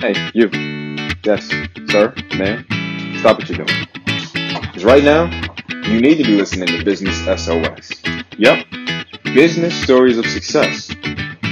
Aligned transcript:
Hey, 0.00 0.14
you. 0.32 0.48
Yes, 1.24 1.46
sir, 1.90 2.14
ma'am. 2.38 2.64
Stop 3.18 3.38
what 3.38 3.50
you're 3.50 3.58
doing. 3.66 3.86
Because 4.62 4.82
right 4.82 5.04
now, 5.04 5.26
you 5.90 6.00
need 6.00 6.16
to 6.16 6.24
be 6.24 6.36
listening 6.36 6.68
to 6.68 6.82
Business 6.82 7.18
SOS. 7.26 8.00
Yep, 8.38 8.64
Business 9.34 9.74
Stories 9.74 10.16
of 10.16 10.24
Success, 10.24 10.90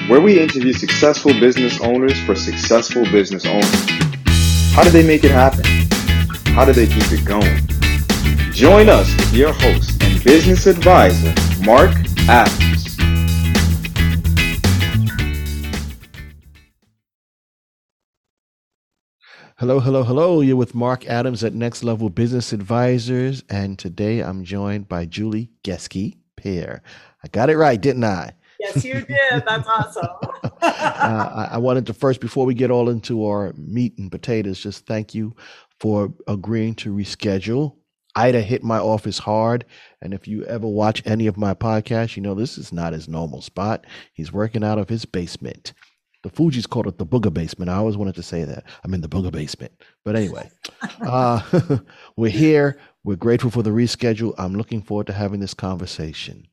where 0.08 0.22
we 0.22 0.40
interview 0.40 0.72
successful 0.72 1.38
business 1.38 1.79
owners 1.82 2.19
for 2.24 2.34
successful 2.34 3.04
business 3.13 3.45
owners. 3.45 3.90
How 4.72 4.83
did 4.83 4.94
they 4.94 5.06
make 5.06 5.24
it 5.24 5.30
happen? 5.30 5.65
How 6.54 6.65
do 6.65 6.72
they 6.72 6.87
keep 6.87 7.12
it 7.12 7.26
going? 7.26 7.60
Join 8.51 8.88
us 8.88 9.15
with 9.15 9.35
your 9.35 9.53
host 9.53 10.03
and 10.03 10.24
business 10.24 10.65
advisor, 10.65 11.35
Mark 11.62 11.90
Adams. 12.30 12.67
Hello, 19.60 19.80
hello, 19.80 20.04
hello. 20.04 20.40
You're 20.40 20.54
with 20.54 20.72
Mark 20.72 21.04
Adams 21.06 21.42
at 21.42 21.52
Next 21.52 21.82
Level 21.82 22.10
Business 22.10 22.52
Advisors, 22.52 23.42
and 23.50 23.76
today 23.76 24.20
I'm 24.20 24.44
joined 24.44 24.88
by 24.88 25.04
Julie 25.04 25.50
Geske 25.64 26.16
Peer. 26.36 26.80
I 27.24 27.28
got 27.28 27.50
it 27.50 27.56
right, 27.56 27.80
didn't 27.80 28.04
I? 28.04 28.34
Yes, 28.60 28.84
you 28.84 29.00
did. 29.00 29.42
That's 29.44 29.66
awesome. 29.66 30.06
uh, 30.44 30.50
I, 30.62 31.48
I 31.54 31.58
wanted 31.58 31.86
to 31.86 31.92
first, 31.92 32.20
before 32.20 32.46
we 32.46 32.54
get 32.54 32.70
all 32.70 32.88
into 32.88 33.26
our 33.26 33.52
meat 33.56 33.98
and 33.98 34.12
potatoes, 34.12 34.60
just 34.60 34.86
thank 34.86 35.12
you 35.12 35.34
for 35.80 36.14
agreeing 36.28 36.76
to 36.76 36.95
reschedule. 36.95 37.74
Ida 38.14 38.42
hit 38.42 38.62
my 38.62 38.78
office 38.78 39.18
hard. 39.18 39.64
And 40.00 40.14
if 40.14 40.28
you 40.28 40.45
ever 40.45 40.68
watch 40.68 41.02
any 41.04 41.26
of 41.26 41.36
my 41.36 41.54
podcasts, 41.54 42.16
you 42.16 42.22
know 42.22 42.34
this 42.34 42.59
is 42.59 42.72
not 42.72 42.92
his 42.92 43.09
normal 43.09 43.42
spot. 43.42 43.86
He's 44.12 44.32
working 44.32 44.62
out 44.62 44.78
of 44.78 44.88
his 44.88 45.04
basement. 45.04 45.72
The 46.28 46.42
Fugees 46.42 46.68
called 46.68 46.87
it 46.87 46.98
the 46.98 47.06
booger 47.06 47.32
basement. 47.32 47.70
I 47.70 47.77
always 47.77 47.96
wanted 47.96 48.14
to 48.16 48.23
say 48.23 48.45
that. 48.45 48.64
I'm 48.84 48.92
in 48.95 49.00
the 49.00 49.09
booger 49.09 49.32
basement. 49.32 49.73
But 50.05 50.16
anyway, 50.16 50.51
uh, 51.01 51.40
we're 52.16 52.30
here. 52.30 52.79
We're 53.04 53.16
grateful 53.16 53.51
for 53.51 53.62
the 53.62 53.71
reschedule. 53.71 54.34
I'm 54.37 54.54
looking 54.54 54.82
forward 54.82 55.06
to 55.06 55.12
having 55.12 55.40
this 55.40 55.54
conversation. 55.54 56.46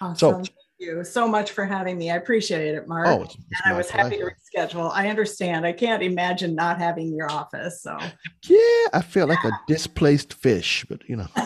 Awesome. 0.00 0.16
So, 0.16 0.32
Thank 0.34 0.50
you 0.78 1.04
so 1.04 1.26
much 1.26 1.50
for 1.50 1.64
having 1.64 1.98
me. 1.98 2.10
I 2.10 2.16
appreciate 2.16 2.74
it, 2.74 2.86
Mark. 2.86 3.08
Oh, 3.08 3.22
it's, 3.22 3.34
it's 3.34 3.44
and 3.64 3.74
I 3.74 3.76
was 3.76 3.90
pleasure. 3.90 4.04
happy 4.04 4.18
to 4.18 4.30
reschedule. 4.30 4.90
I 4.94 5.08
understand. 5.08 5.66
I 5.66 5.72
can't 5.72 6.02
imagine 6.02 6.54
not 6.54 6.78
having 6.78 7.14
your 7.14 7.30
office. 7.30 7.82
So 7.82 7.98
yeah, 8.44 8.86
I 8.92 9.02
feel 9.02 9.26
like 9.26 9.42
a 9.44 9.50
displaced 9.66 10.34
fish, 10.34 10.86
but 10.88 11.02
you 11.08 11.16
know. 11.16 11.26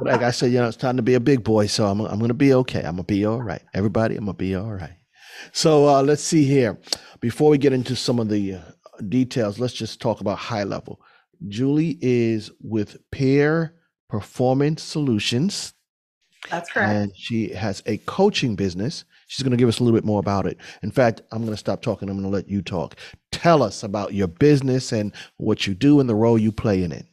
like 0.00 0.22
I 0.22 0.32
said, 0.32 0.52
you 0.52 0.58
know, 0.58 0.68
it's 0.68 0.76
time 0.76 0.96
to 0.96 1.02
be 1.02 1.14
a 1.14 1.20
big 1.20 1.44
boy, 1.44 1.66
so 1.66 1.86
I'm, 1.86 2.00
I'm 2.00 2.18
going 2.18 2.28
to 2.28 2.34
be 2.34 2.52
okay. 2.52 2.80
I'm 2.80 2.96
going 2.96 2.98
to 2.98 3.02
be 3.04 3.24
all 3.24 3.42
right. 3.42 3.62
Everybody, 3.72 4.16
I'm 4.16 4.24
going 4.24 4.34
to 4.34 4.38
be 4.38 4.54
all 4.54 4.72
right. 4.72 4.96
So 5.52 5.88
uh, 5.88 6.02
let's 6.02 6.22
see 6.22 6.44
here. 6.44 6.78
Before 7.20 7.50
we 7.50 7.58
get 7.58 7.72
into 7.72 7.96
some 7.96 8.18
of 8.18 8.28
the 8.28 8.54
uh, 8.54 8.60
details, 9.08 9.58
let's 9.58 9.74
just 9.74 10.00
talk 10.00 10.20
about 10.20 10.38
high 10.38 10.64
level. 10.64 11.00
Julie 11.48 11.98
is 12.00 12.50
with 12.60 12.96
Peer 13.10 13.74
Performance 14.08 14.82
Solutions. 14.82 15.74
That's 16.50 16.70
correct. 16.70 16.92
And 16.92 17.16
she 17.16 17.52
has 17.52 17.82
a 17.86 17.98
coaching 17.98 18.54
business. 18.54 19.04
She's 19.26 19.42
going 19.42 19.50
to 19.50 19.56
give 19.56 19.68
us 19.68 19.80
a 19.80 19.84
little 19.84 19.96
bit 19.96 20.04
more 20.04 20.20
about 20.20 20.46
it. 20.46 20.58
In 20.82 20.92
fact, 20.92 21.22
I'm 21.32 21.42
going 21.42 21.52
to 21.52 21.56
stop 21.56 21.82
talking. 21.82 22.08
I'm 22.08 22.16
going 22.16 22.30
to 22.30 22.34
let 22.34 22.48
you 22.48 22.62
talk. 22.62 22.96
Tell 23.32 23.62
us 23.62 23.82
about 23.82 24.14
your 24.14 24.28
business 24.28 24.92
and 24.92 25.12
what 25.38 25.66
you 25.66 25.74
do 25.74 25.98
and 25.98 26.08
the 26.08 26.14
role 26.14 26.38
you 26.38 26.52
play 26.52 26.82
in 26.82 26.92
it. 26.92 27.06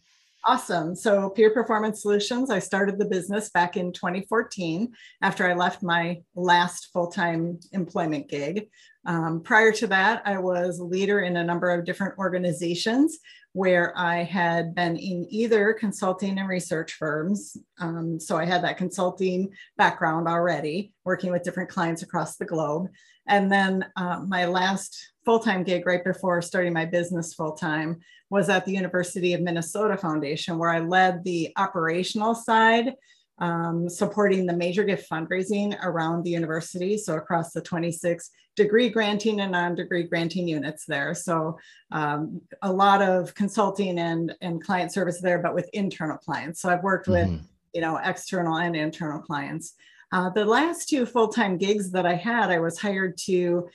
Awesome. 0.46 0.94
So, 0.94 1.30
Peer 1.30 1.52
Performance 1.52 2.02
Solutions, 2.02 2.50
I 2.50 2.60
started 2.60 3.00
the 3.00 3.06
business 3.06 3.50
back 3.50 3.78
in 3.78 3.94
2014 3.94 4.92
after 5.22 5.48
I 5.48 5.54
left 5.54 5.82
my 5.82 6.22
last 6.36 6.90
full 6.92 7.08
time 7.08 7.62
employment 7.72 8.28
gig. 8.28 8.68
Um, 9.06 9.42
prior 9.42 9.72
to 9.72 9.88
that, 9.88 10.22
I 10.26 10.40
was 10.40 10.80
a 10.80 10.84
leader 10.84 11.22
in 11.22 11.38
a 11.38 11.44
number 11.46 11.70
of 11.70 11.86
different 11.86 12.18
organizations 12.18 13.20
where 13.54 13.98
I 13.98 14.24
had 14.24 14.76
been 14.76 14.98
in 14.98 15.28
either 15.30 15.72
consulting 15.74 16.38
and 16.38 16.50
research 16.50 16.94
firms. 16.94 17.56
Um, 17.80 18.20
so, 18.20 18.36
I 18.36 18.44
had 18.44 18.66
that 18.66 18.76
consulting 18.76 19.50
background 19.78 20.28
already, 20.28 20.92
working 21.06 21.32
with 21.32 21.44
different 21.44 21.70
clients 21.70 22.02
across 22.02 22.36
the 22.36 22.46
globe. 22.46 22.90
And 23.30 23.50
then 23.50 23.86
uh, 23.96 24.20
my 24.28 24.46
last 24.46 25.14
full 25.24 25.40
time 25.40 25.64
gig 25.64 25.86
right 25.86 26.04
before 26.04 26.42
starting 26.42 26.74
my 26.74 26.84
business 26.86 27.34
full 27.34 27.54
time 27.54 28.02
was 28.34 28.50
at 28.50 28.66
the 28.66 28.72
University 28.72 29.36
of 29.36 29.42
Minnesota 29.42 29.96
Foundation, 29.96 30.58
where 30.58 30.72
I 30.72 30.80
led 30.80 31.24
the 31.24 31.54
operational 31.56 32.34
side, 32.34 32.96
um, 33.38 33.88
supporting 33.88 34.48
the 34.48 34.58
major 34.58 34.84
gift 34.84 35.08
fundraising 35.08 35.78
around 35.84 36.24
the 36.24 36.32
university. 36.32 36.98
So, 36.98 37.16
across 37.16 37.52
the 37.52 37.62
26 37.62 38.32
degree 38.56 38.90
granting 38.90 39.40
and 39.40 39.52
non 39.52 39.76
degree 39.76 40.02
granting 40.02 40.48
units 40.48 40.86
there. 40.88 41.14
So, 41.14 41.60
um, 41.92 42.42
a 42.64 42.74
lot 42.74 43.04
of 43.04 43.36
consulting 43.36 44.00
and, 44.00 44.36
and 44.42 44.64
client 44.64 44.92
service 44.92 45.22
there, 45.22 45.38
but 45.38 45.54
with 45.54 45.70
internal 45.72 46.18
clients. 46.18 46.60
So, 46.60 46.70
I've 46.70 46.82
worked 46.82 47.08
with 47.08 47.28
mm-hmm. 47.28 47.46
you 47.76 47.82
know 47.82 48.00
external 48.04 48.58
and 48.58 48.76
internal 48.76 49.22
clients. 49.22 49.76
Uh, 50.12 50.32
the 50.32 50.44
last 50.46 50.90
two 50.90 51.06
full 51.06 51.28
time 51.28 51.60
gigs 51.60 51.92
that 51.92 52.08
I 52.08 52.16
had, 52.16 52.50
I 52.50 52.58
was 52.58 52.80
hired 52.80 53.16
to 53.26 53.70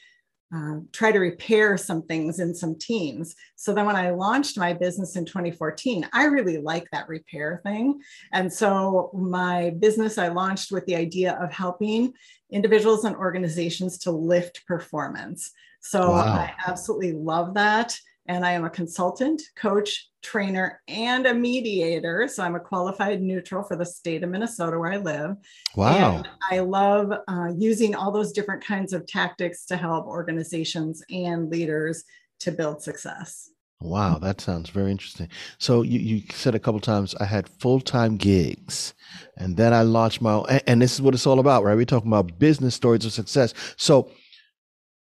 uh, 0.55 0.77
try 0.93 1.13
to 1.13 1.19
repair 1.19 1.77
some 1.77 2.03
things 2.03 2.41
in 2.41 2.55
some 2.55 2.75
teams. 2.79 3.35
So 3.57 3.75
then 3.75 3.85
when 3.85 3.97
I 3.97 4.11
launched 4.11 4.57
my 4.57 4.73
business 4.73 5.17
in 5.17 5.27
2014, 5.27 6.09
I 6.13 6.25
really 6.25 6.59
like 6.59 6.89
that 6.91 7.09
repair 7.09 7.61
thing. 7.65 8.01
And 8.33 8.51
so 8.51 9.11
my 9.13 9.71
business 9.79 10.17
I 10.17 10.29
launched 10.29 10.73
with 10.73 10.87
the 10.87 10.97
idea 10.97 11.39
of 11.41 11.53
helping 11.53 12.15
individuals 12.51 13.05
and 13.05 13.15
organizations 13.15 13.99
to 13.99 14.11
lift 14.11 14.67
performance. 14.67 15.51
So 15.81 16.13
wow. 16.13 16.23
I 16.23 16.55
absolutely 16.67 17.13
love 17.13 17.55
that 17.55 17.99
and 18.29 18.45
I 18.45 18.53
am 18.53 18.65
a 18.65 18.71
consultant, 18.71 19.43
coach, 19.57 20.11
trainer, 20.23 20.81
and 20.87 21.27
a 21.27 21.35
mediator. 21.35 22.29
So 22.29 22.43
I'm 22.43 22.55
a 22.55 22.61
qualified 22.61 23.23
neutral 23.23 23.63
for 23.63 23.77
the 23.77 23.87
state 23.87 24.23
of 24.23 24.31
Minnesota 24.31 24.79
where 24.79 24.93
I 24.93 24.99
live. 24.99 25.37
Wow. 25.75 26.17
And 26.17 26.29
I 26.51 26.61
love 26.61 27.11
uh, 27.27 27.53
using 27.57 27.95
all 27.95 28.13
those 28.13 28.33
different 28.33 28.65
kinds 28.65 28.93
of 28.93 29.07
tactics 29.07 29.65
to 29.67 29.77
help 29.77 30.07
organizations 30.07 31.03
and 31.11 31.51
leaders 31.51 32.05
to 32.41 32.53
build 32.53 32.83
success. 32.83 33.51
Wow, 33.81 34.19
that 34.19 34.41
sounds 34.41 34.71
very 34.71 34.91
interesting. 34.91 35.29
So 35.59 35.83
you, 35.83 36.01
you 36.01 36.23
said 36.33 36.57
a 36.57 36.59
couple 36.59 36.81
times 36.81 37.15
I 37.15 37.25
had 37.25 37.49
full 37.49 37.81
time 37.81 38.17
gigs, 38.17 38.93
and 39.37 39.57
then 39.57 39.73
I 39.73 39.83
launched 39.83 40.21
my 40.21 40.33
own, 40.33 40.47
and, 40.49 40.63
and 40.67 40.83
this 40.83 40.95
is 40.95 41.01
what 41.01 41.15
it's 41.15 41.29
all 41.29 41.39
about, 41.39 41.63
right? 41.63 41.77
We're 41.77 41.85
talking 41.85 42.11
about 42.11 42.41
business 42.41 42.75
stories 42.75 43.05
of 43.05 43.13
success. 43.13 43.55
So, 43.77 44.11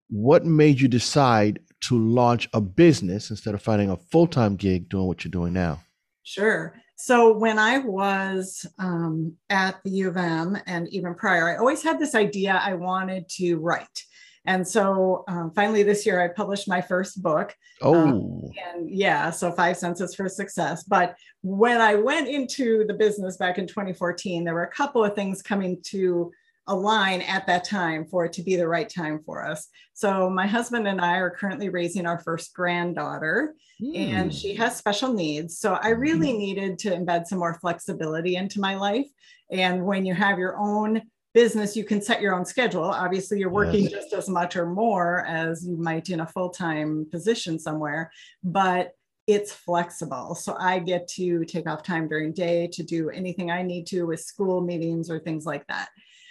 what 0.09 0.47
made 0.47 0.81
you 0.81 0.87
decide 0.87 1.59
to 1.83 1.99
launch 1.99 2.49
a 2.53 2.61
business 2.61 3.31
instead 3.31 3.55
of 3.55 3.63
finding 3.63 3.91
a 3.91 3.97
full 3.97 4.27
time 4.27 4.57
gig 4.57 4.89
doing 4.89 5.07
what 5.07 5.25
you're 5.25 5.31
doing 5.31 5.53
now? 5.53 5.81
Sure. 6.23 6.75
So 6.97 7.37
when 7.37 7.59
I 7.59 7.79
was 7.79 8.67
um, 8.79 9.35
at 9.49 9.83
the 9.85 9.91
U 9.91 10.09
of 10.09 10.19
M 10.19 10.59
and 10.67 10.87
even 10.89 11.15
prior, 11.15 11.49
I 11.49 11.57
always 11.57 11.83
had 11.83 11.99
this 11.99 12.15
idea 12.15 12.61
I 12.63 12.75
wanted 12.75 13.29
to 13.31 13.57
write. 13.57 14.05
And 14.47 14.67
so 14.67 15.25
um, 15.29 15.51
finally 15.55 15.83
this 15.83 16.05
year, 16.07 16.21
I 16.21 16.29
published 16.29 16.69
my 16.69 16.81
first 16.81 17.23
book. 17.23 17.55
Oh. 17.83 17.95
Um, 17.95 18.43
and 18.75 18.91
yeah, 18.91 19.31
so 19.31 19.53
Five 19.53 19.77
Senses 19.77 20.15
for 20.15 20.29
Success. 20.29 20.85
But 20.85 21.15
when 21.43 21.81
I 21.81 21.95
went 21.95 22.29
into 22.29 22.85
the 22.87 22.95
business 22.95 23.37
back 23.37 23.59
in 23.59 23.67
2014, 23.67 24.45
there 24.45 24.55
were 24.55 24.65
a 24.65 24.71
couple 24.71 25.05
of 25.05 25.15
things 25.15 25.43
coming 25.43 25.81
to 25.85 26.33
align 26.71 27.21
at 27.23 27.47
that 27.47 27.65
time 27.65 28.07
for 28.07 28.25
it 28.25 28.33
to 28.33 28.43
be 28.43 28.57
the 28.57 28.67
right 28.67 28.89
time 28.89 29.21
for 29.27 29.47
us. 29.47 29.69
So 29.93 30.31
my 30.31 30.47
husband 30.47 30.89
and 30.89 31.01
I 31.01 31.17
are 31.17 31.31
currently 31.31 31.69
raising 31.69 32.07
our 32.07 32.21
first 32.21 32.55
granddaughter 32.55 33.55
mm. 33.83 33.97
and 33.97 34.33
she 34.33 34.55
has 34.55 34.77
special 34.77 35.13
needs. 35.13 35.59
So 35.59 35.75
I 35.75 35.89
really 35.91 36.33
mm. 36.33 36.39
needed 36.39 36.79
to 36.81 36.91
embed 36.91 37.27
some 37.27 37.41
more 37.41 37.59
flexibility 37.61 38.37
into 38.37 38.61
my 38.61 38.77
life. 38.77 39.09
And 39.51 39.85
when 39.85 40.07
you 40.07 40.15
have 40.15 40.39
your 40.39 40.57
own 40.59 41.03
business, 41.35 41.77
you 41.77 41.85
can 41.85 42.01
set 42.01 42.21
your 42.21 42.35
own 42.35 42.45
schedule. 42.45 42.85
Obviously, 42.85 43.39
you're 43.41 43.51
working 43.51 43.85
yes. 43.85 43.93
just 43.93 44.13
as 44.13 44.29
much 44.29 44.57
or 44.57 44.67
more 44.67 45.25
as 45.27 45.67
you 45.67 45.77
might 45.77 46.09
in 46.09 46.21
a 46.21 46.27
full-time 46.27 47.07
position 47.11 47.59
somewhere, 47.59 48.11
but 48.43 48.93
it's 49.27 49.53
flexible. 49.53 50.34
So 50.34 50.57
I 50.59 50.81
get 50.81 51.07
to 51.09 51.45
take 51.45 51.69
off 51.69 51.83
time 51.83 52.09
during 52.09 52.33
day 52.33 52.69
to 52.73 52.83
do 52.83 53.11
anything 53.11 53.51
I 53.51 53.63
need 53.63 53.87
to 53.89 54.05
with 54.05 54.21
school 54.21 54.61
meetings 54.61 55.11
or 55.11 55.21
things 55.21 55.47
like 55.47 55.66
that. 55.69 55.89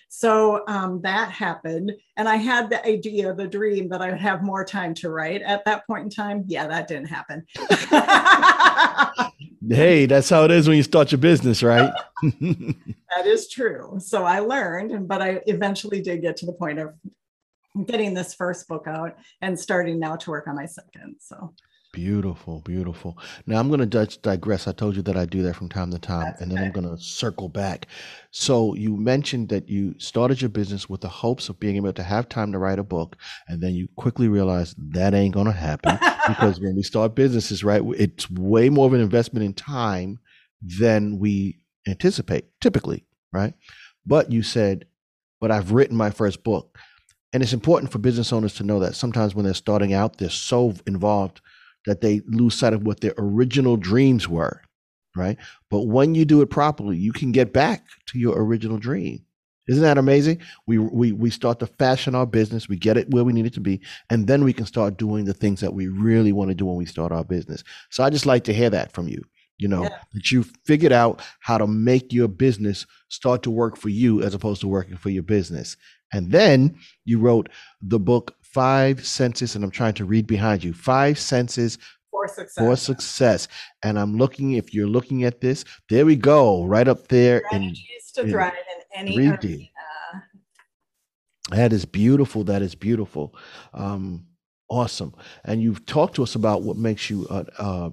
So 0.10 0.64
um, 0.68 1.02
that 1.02 1.32
happened. 1.32 1.94
And 2.18 2.28
I 2.28 2.36
had 2.36 2.70
the 2.70 2.86
idea, 2.86 3.34
the 3.34 3.48
dream 3.48 3.88
that 3.90 4.02
I 4.02 4.10
would 4.10 4.20
have 4.20 4.42
more 4.42 4.66
time 4.66 4.94
to 4.96 5.10
write 5.10 5.44
at 5.44 5.64
that 5.66 5.86
point 5.86 6.06
in 6.06 6.10
time. 6.10 6.44
Yeah, 6.48 6.68
that 6.68 6.88
didn't 6.88 7.06
happen. 7.06 7.46
hey, 9.70 10.08
that's 10.08 10.30
how 10.30 10.46
it 10.46 10.52
is 10.52 10.68
when 10.68 10.78
you 10.78 10.84
start 10.84 11.12
your 11.12 11.20
business, 11.20 11.62
right? 11.62 11.94
that 12.24 13.26
is 13.26 13.50
true. 13.50 13.98
So 14.00 14.26
I 14.26 14.40
learned, 14.40 15.08
but 15.08 15.22
I 15.22 15.42
eventually 15.46 16.02
did 16.02 16.24
get 16.24 16.38
to 16.38 16.48
the 16.48 16.54
point 16.54 16.80
of 16.80 16.96
getting 17.86 18.16
this 18.16 18.34
first 18.34 18.68
book 18.68 18.88
out 18.88 19.16
and 19.42 19.58
starting 19.58 20.00
now 20.00 20.16
to 20.16 20.32
work 20.32 20.48
on 20.48 20.56
my 20.56 20.66
second. 20.66 21.18
So 21.20 21.54
Beautiful, 21.92 22.62
beautiful. 22.62 23.18
Now 23.48 23.60
I'm 23.60 23.68
going 23.68 23.88
to 23.88 24.18
digress. 24.22 24.68
I 24.68 24.74
told 24.74 24.96
you 24.96 25.02
that 25.02 25.18
I 25.18 25.26
do 25.26 25.42
that 25.42 25.56
from 25.56 25.70
time 25.70 25.90
to 25.90 25.98
time, 25.98 26.26
That's 26.26 26.42
and 26.42 26.52
then 26.52 26.60
I'm 26.60 26.72
going 26.72 26.88
to 26.88 27.02
circle 27.02 27.50
back. 27.50 27.88
So 28.30 28.76
you 28.76 28.96
mentioned 28.96 29.50
that 29.50 29.68
you 29.68 29.96
started 29.98 30.40
your 30.40 30.50
business 30.50 30.88
with 30.88 31.02
the 31.02 31.08
hopes 31.08 31.50
of 31.50 31.60
being 31.60 31.78
able 31.78 31.94
to 31.94 32.04
have 32.04 32.30
time 32.30 32.52
to 32.52 32.60
write 32.60 32.78
a 32.78 32.84
book, 32.84 33.18
and 33.48 33.60
then 33.62 33.74
you 33.74 33.88
quickly 33.96 34.28
realized 34.28 34.76
that 34.94 35.16
ain't 35.16 35.34
going 35.34 35.48
to 35.48 35.52
happen 35.52 35.98
because 36.28 36.60
when 36.60 36.76
we 36.76 36.84
start 36.84 37.16
businesses, 37.16 37.64
right, 37.64 37.82
it's 37.98 38.30
way 38.30 38.70
more 38.70 38.86
of 38.86 38.94
an 38.94 39.02
investment 39.02 39.44
in 39.44 39.54
time 39.56 40.20
than 40.62 41.18
we 41.18 41.60
anticipate 41.88 42.46
typically, 42.62 43.08
right? 43.34 43.56
But 44.06 44.32
you 44.32 44.44
said, 44.44 44.86
but 45.42 45.50
I've 45.50 45.72
written 45.72 45.98
my 45.98 46.12
first 46.12 46.44
book. 46.44 46.78
And 47.32 47.44
it's 47.44 47.54
important 47.54 47.92
for 47.92 48.00
business 48.00 48.34
owners 48.34 48.56
to 48.56 48.64
know 48.64 48.80
that 48.80 48.96
sometimes 48.96 49.36
when 49.36 49.46
they're 49.46 49.54
starting 49.54 49.94
out, 49.94 50.18
they're 50.18 50.30
so 50.30 50.74
involved 50.88 51.42
that 51.86 52.02
they 52.02 52.22
lose 52.28 52.56
sight 52.56 52.74
of 52.74 52.84
what 52.84 53.02
their 53.02 53.14
original 53.18 53.78
dreams 53.78 54.28
were, 54.28 54.62
right? 55.16 55.38
But 55.70 55.88
when 55.88 56.16
you 56.16 56.26
do 56.26 56.42
it 56.42 56.50
properly, 56.50 56.98
you 56.98 57.12
can 57.14 57.32
get 57.32 57.54
back 57.54 57.86
to 58.08 58.20
your 58.20 58.42
original 58.42 58.78
dream. 58.78 59.26
Isn't 59.68 59.84
that 59.84 60.00
amazing? 60.00 60.42
We 60.66 60.80
we 60.80 61.12
we 61.12 61.30
start 61.30 61.60
to 61.60 61.68
fashion 61.68 62.16
our 62.16 62.26
business, 62.26 62.68
we 62.68 62.76
get 62.76 62.98
it 62.98 63.12
where 63.12 63.24
we 63.24 63.34
need 63.34 63.46
it 63.46 63.54
to 63.54 63.60
be, 63.60 63.82
and 64.10 64.26
then 64.26 64.44
we 64.44 64.52
can 64.52 64.66
start 64.66 64.98
doing 64.98 65.26
the 65.26 65.34
things 65.34 65.62
that 65.62 65.74
we 65.76 65.88
really 65.88 66.32
want 66.32 66.50
to 66.50 66.56
do 66.56 66.66
when 66.66 66.78
we 66.78 66.86
start 66.88 67.12
our 67.12 67.24
business. 67.24 67.64
So 67.92 68.04
I 68.04 68.10
just 68.10 68.26
like 68.26 68.46
to 68.46 68.54
hear 68.54 68.72
that 68.72 68.92
from 68.94 69.08
you. 69.08 69.22
You 69.60 69.68
know, 69.68 69.84
Yeah. 69.84 69.98
that 70.14 70.32
you 70.32 70.44
figured 70.66 70.94
out 70.94 71.22
how 71.42 71.58
to 71.60 71.68
make 71.68 72.12
your 72.14 72.28
business 72.30 72.88
start 73.10 73.44
to 73.44 73.52
work 73.52 73.78
for 73.78 73.90
you 73.90 74.24
as 74.24 74.34
opposed 74.34 74.62
to 74.62 74.68
working 74.68 74.98
for 74.98 75.10
your 75.12 75.22
business. 75.24 75.78
And 76.12 76.32
then 76.32 76.76
you 77.06 77.20
wrote 77.20 77.50
the 77.82 78.00
book 78.00 78.36
Five 78.54 79.06
Senses, 79.06 79.56
and 79.56 79.64
I'm 79.64 79.72
trying 79.72 79.94
to 79.96 80.06
read 80.06 80.28
behind 80.28 80.64
you. 80.64 80.74
Five 80.74 81.20
Senses 81.20 81.78
For 82.12 82.28
success. 82.28 82.58
for 82.58 82.76
Success. 82.76 83.48
And 83.84 84.00
I'm 84.00 84.18
looking, 84.18 84.54
if 84.54 84.74
you're 84.74 84.88
looking 84.88 85.24
at 85.24 85.42
this, 85.42 85.66
there 85.90 86.06
we 86.06 86.16
go, 86.16 86.64
right 86.66 86.88
up 86.88 87.08
there 87.08 87.44
in 87.52 87.76
to 88.16 88.22
in 88.22 88.32
thrive 88.32 88.54
in 88.54 89.08
any 89.08 89.18
3D. 89.18 89.46
arena. 89.46 89.70
That 91.52 91.74
is 91.74 91.86
beautiful. 91.86 92.44
That 92.44 92.62
is 92.62 92.76
beautiful. 92.76 93.36
Um, 93.74 94.26
awesome. 94.70 95.14
And 95.46 95.62
you've 95.62 95.86
talked 95.86 96.16
to 96.16 96.24
us 96.24 96.36
about 96.36 96.62
what 96.62 96.78
makes 96.78 97.10
you 97.10 97.26
uh, 97.30 97.44
uh, 97.58 97.90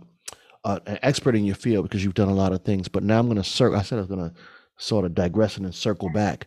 uh, 0.64 0.80
an 0.86 0.98
expert 1.02 1.34
in 1.36 1.44
your 1.44 1.54
field 1.54 1.84
because 1.84 2.04
you've 2.04 2.14
done 2.14 2.28
a 2.28 2.34
lot 2.34 2.52
of 2.52 2.64
things. 2.64 2.88
But 2.88 3.02
now 3.02 3.18
I'm 3.18 3.26
going 3.26 3.36
to 3.36 3.44
circle. 3.44 3.78
I 3.78 3.82
said 3.82 3.96
I 3.96 4.02
was 4.02 4.08
going 4.10 4.28
to 4.30 4.34
sort 4.78 5.04
of 5.04 5.14
digress 5.14 5.56
and 5.56 5.64
then 5.64 5.72
circle 5.72 6.10
back. 6.10 6.46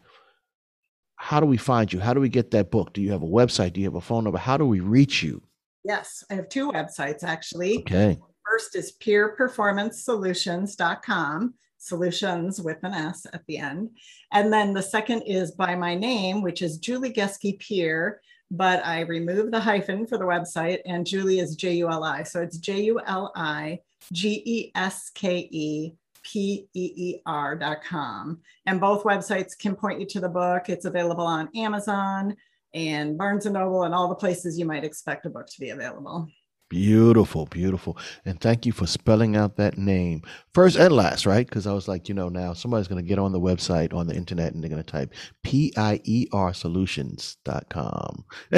How 1.22 1.42
do 1.42 1.46
we 1.46 1.58
find 1.58 1.92
you? 1.92 2.00
How 2.00 2.14
do 2.14 2.22
we 2.22 2.30
get 2.30 2.52
that 2.52 2.72
book? 2.72 2.94
Do 2.94 3.02
you 3.02 3.12
have 3.12 3.24
a 3.24 3.28
website? 3.28 3.74
Do 3.74 3.82
you 3.82 3.88
have 3.88 3.96
a 3.96 4.02
phone 4.02 4.24
number? 4.24 4.40
How 4.40 4.56
do 4.56 4.66
we 4.66 4.80
reach 4.80 5.22
you? 5.22 5.44
Yes, 5.84 6.24
I 6.32 6.36
have 6.36 6.48
two 6.48 6.72
websites 6.72 7.24
actually. 7.24 7.80
Okay. 7.80 8.18
First 8.46 8.78
is 8.78 8.94
peerperformancesolutions.com, 9.02 11.54
solutions 11.78 12.62
with 12.62 12.78
an 12.84 12.94
S 12.94 13.28
at 13.34 13.46
the 13.48 13.58
end. 13.58 13.90
And 14.32 14.52
then 14.52 14.74
the 14.74 14.82
second 14.82 15.24
is 15.24 15.52
by 15.52 15.76
my 15.76 15.94
name, 15.94 16.42
which 16.42 16.62
is 16.62 16.78
Julie 16.78 17.12
Geske 17.12 17.60
Peer, 17.60 18.22
but 18.50 18.82
I 18.86 19.02
removed 19.02 19.52
the 19.52 19.60
hyphen 19.60 20.08
for 20.08 20.18
the 20.18 20.24
website 20.24 20.80
and 20.86 21.06
Julie 21.06 21.40
is 21.40 21.58
J 21.58 21.74
U 21.74 21.90
L 21.90 22.06
I. 22.06 22.24
So 22.24 22.42
it's 22.42 22.58
J 22.58 22.82
U 22.84 23.02
L 23.06 23.34
I 23.36 23.82
G 24.14 24.42
E 24.46 24.72
S 24.74 25.12
K 25.14 25.50
E 25.52 25.96
P 26.24 26.68
E 26.74 26.94
E 26.96 27.22
R 27.26 27.56
dot 27.56 27.84
com. 27.84 28.40
And 28.66 28.80
both 28.80 29.04
websites 29.04 29.58
can 29.58 29.76
point 29.76 30.00
you 30.00 30.06
to 30.08 30.20
the 30.20 30.30
book. 30.30 30.70
It's 30.70 30.86
available 30.86 31.26
on 31.26 31.50
Amazon 31.56 32.36
and 32.74 33.18
Barnes 33.18 33.46
and 33.46 33.54
Noble 33.54 33.84
and 33.84 33.94
all 33.94 34.10
the 34.10 34.16
places 34.16 34.58
you 34.58 34.66
might 34.66 34.84
expect 34.84 35.26
a 35.26 35.30
book 35.30 35.48
to 35.48 35.60
be 35.60 35.70
available. 35.70 36.30
Beautiful, 36.70 37.48
beautiful. 37.48 37.98
And 38.26 38.40
thank 38.40 38.64
you 38.68 38.72
for 38.72 38.86
spelling 38.86 39.36
out 39.36 39.56
that 39.56 39.80
name 39.80 40.22
first 40.54 40.78
and 40.78 40.96
last, 40.96 41.26
right? 41.26 41.48
Because 41.48 41.66
I 41.66 41.74
was 41.74 41.88
like, 41.88 42.08
you 42.08 42.14
know, 42.14 42.30
now 42.30 42.54
somebody's 42.54 42.88
going 42.88 43.04
to 43.04 43.08
get 43.08 43.18
on 43.18 43.32
the 43.32 43.40
website 43.40 43.92
on 43.92 44.06
the 44.06 44.14
internet 44.14 44.54
and 44.54 44.62
they're 44.62 44.70
going 44.70 44.84
to 44.84 44.92
type 44.92 45.12
P 45.44 45.74
I 45.76 46.00
E 46.04 46.28
R 46.32 46.54
solutions.com 46.54 48.24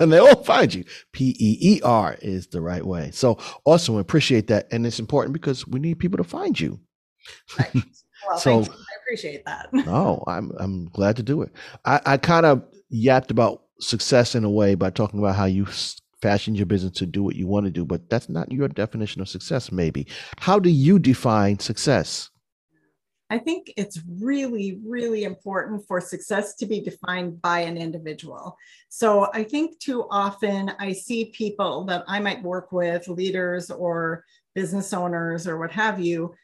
and 0.00 0.10
they 0.10 0.20
will 0.20 0.42
find 0.44 0.72
you. 0.72 0.84
P 1.12 1.36
E 1.38 1.58
E 1.60 1.80
R 1.84 2.16
is 2.22 2.46
the 2.46 2.62
right 2.62 2.84
way. 2.84 3.10
So 3.10 3.36
awesome. 3.66 3.96
We 3.96 4.00
appreciate 4.00 4.46
that. 4.46 4.66
And 4.72 4.86
it's 4.86 4.98
important 4.98 5.34
because 5.34 5.66
we 5.66 5.78
need 5.78 5.98
people 5.98 6.16
to 6.16 6.24
find 6.24 6.58
you. 6.58 6.80
Well, 8.28 8.38
So-. 8.38 8.62
I 8.62 8.94
appreciate 9.02 9.44
that. 9.46 9.68
Oh, 9.86 10.22
I'm 10.26 10.52
I'm 10.58 10.88
glad 10.88 11.16
to 11.16 11.22
do 11.22 11.42
it. 11.42 11.52
I, 11.84 12.00
I 12.04 12.16
kind 12.16 12.44
of 12.44 12.64
yapped 12.90 13.30
about 13.30 13.62
success 13.80 14.34
in 14.34 14.44
a 14.44 14.50
way 14.50 14.74
by 14.74 14.90
talking 14.90 15.20
about 15.20 15.36
how 15.36 15.44
you 15.44 15.66
fashioned 16.20 16.56
your 16.56 16.66
business 16.66 16.98
to 16.98 17.06
do 17.06 17.22
what 17.22 17.36
you 17.36 17.46
want 17.46 17.66
to 17.66 17.70
do, 17.70 17.84
but 17.84 18.10
that's 18.10 18.28
not 18.28 18.50
your 18.50 18.66
definition 18.68 19.22
of 19.22 19.28
success. 19.28 19.70
Maybe. 19.70 20.06
How 20.38 20.58
do 20.58 20.68
you 20.68 20.98
define 20.98 21.58
success? 21.60 22.30
I 23.30 23.38
think 23.38 23.72
it's 23.76 24.00
really, 24.20 24.80
really 24.84 25.24
important 25.24 25.86
for 25.86 26.00
success 26.00 26.54
to 26.56 26.66
be 26.66 26.80
defined 26.80 27.42
by 27.42 27.60
an 27.60 27.76
individual. 27.76 28.56
So 28.88 29.30
I 29.34 29.44
think 29.44 29.78
too 29.78 30.06
often 30.10 30.72
I 30.78 30.92
see 30.92 31.26
people 31.26 31.84
that 31.84 32.04
I 32.08 32.20
might 32.20 32.42
work 32.42 32.72
with, 32.72 33.06
leaders 33.06 33.70
or 33.70 34.24
business 34.54 34.94
owners 34.94 35.46
or 35.46 35.58
what 35.58 35.70
have 35.72 36.00
you, 36.00 36.34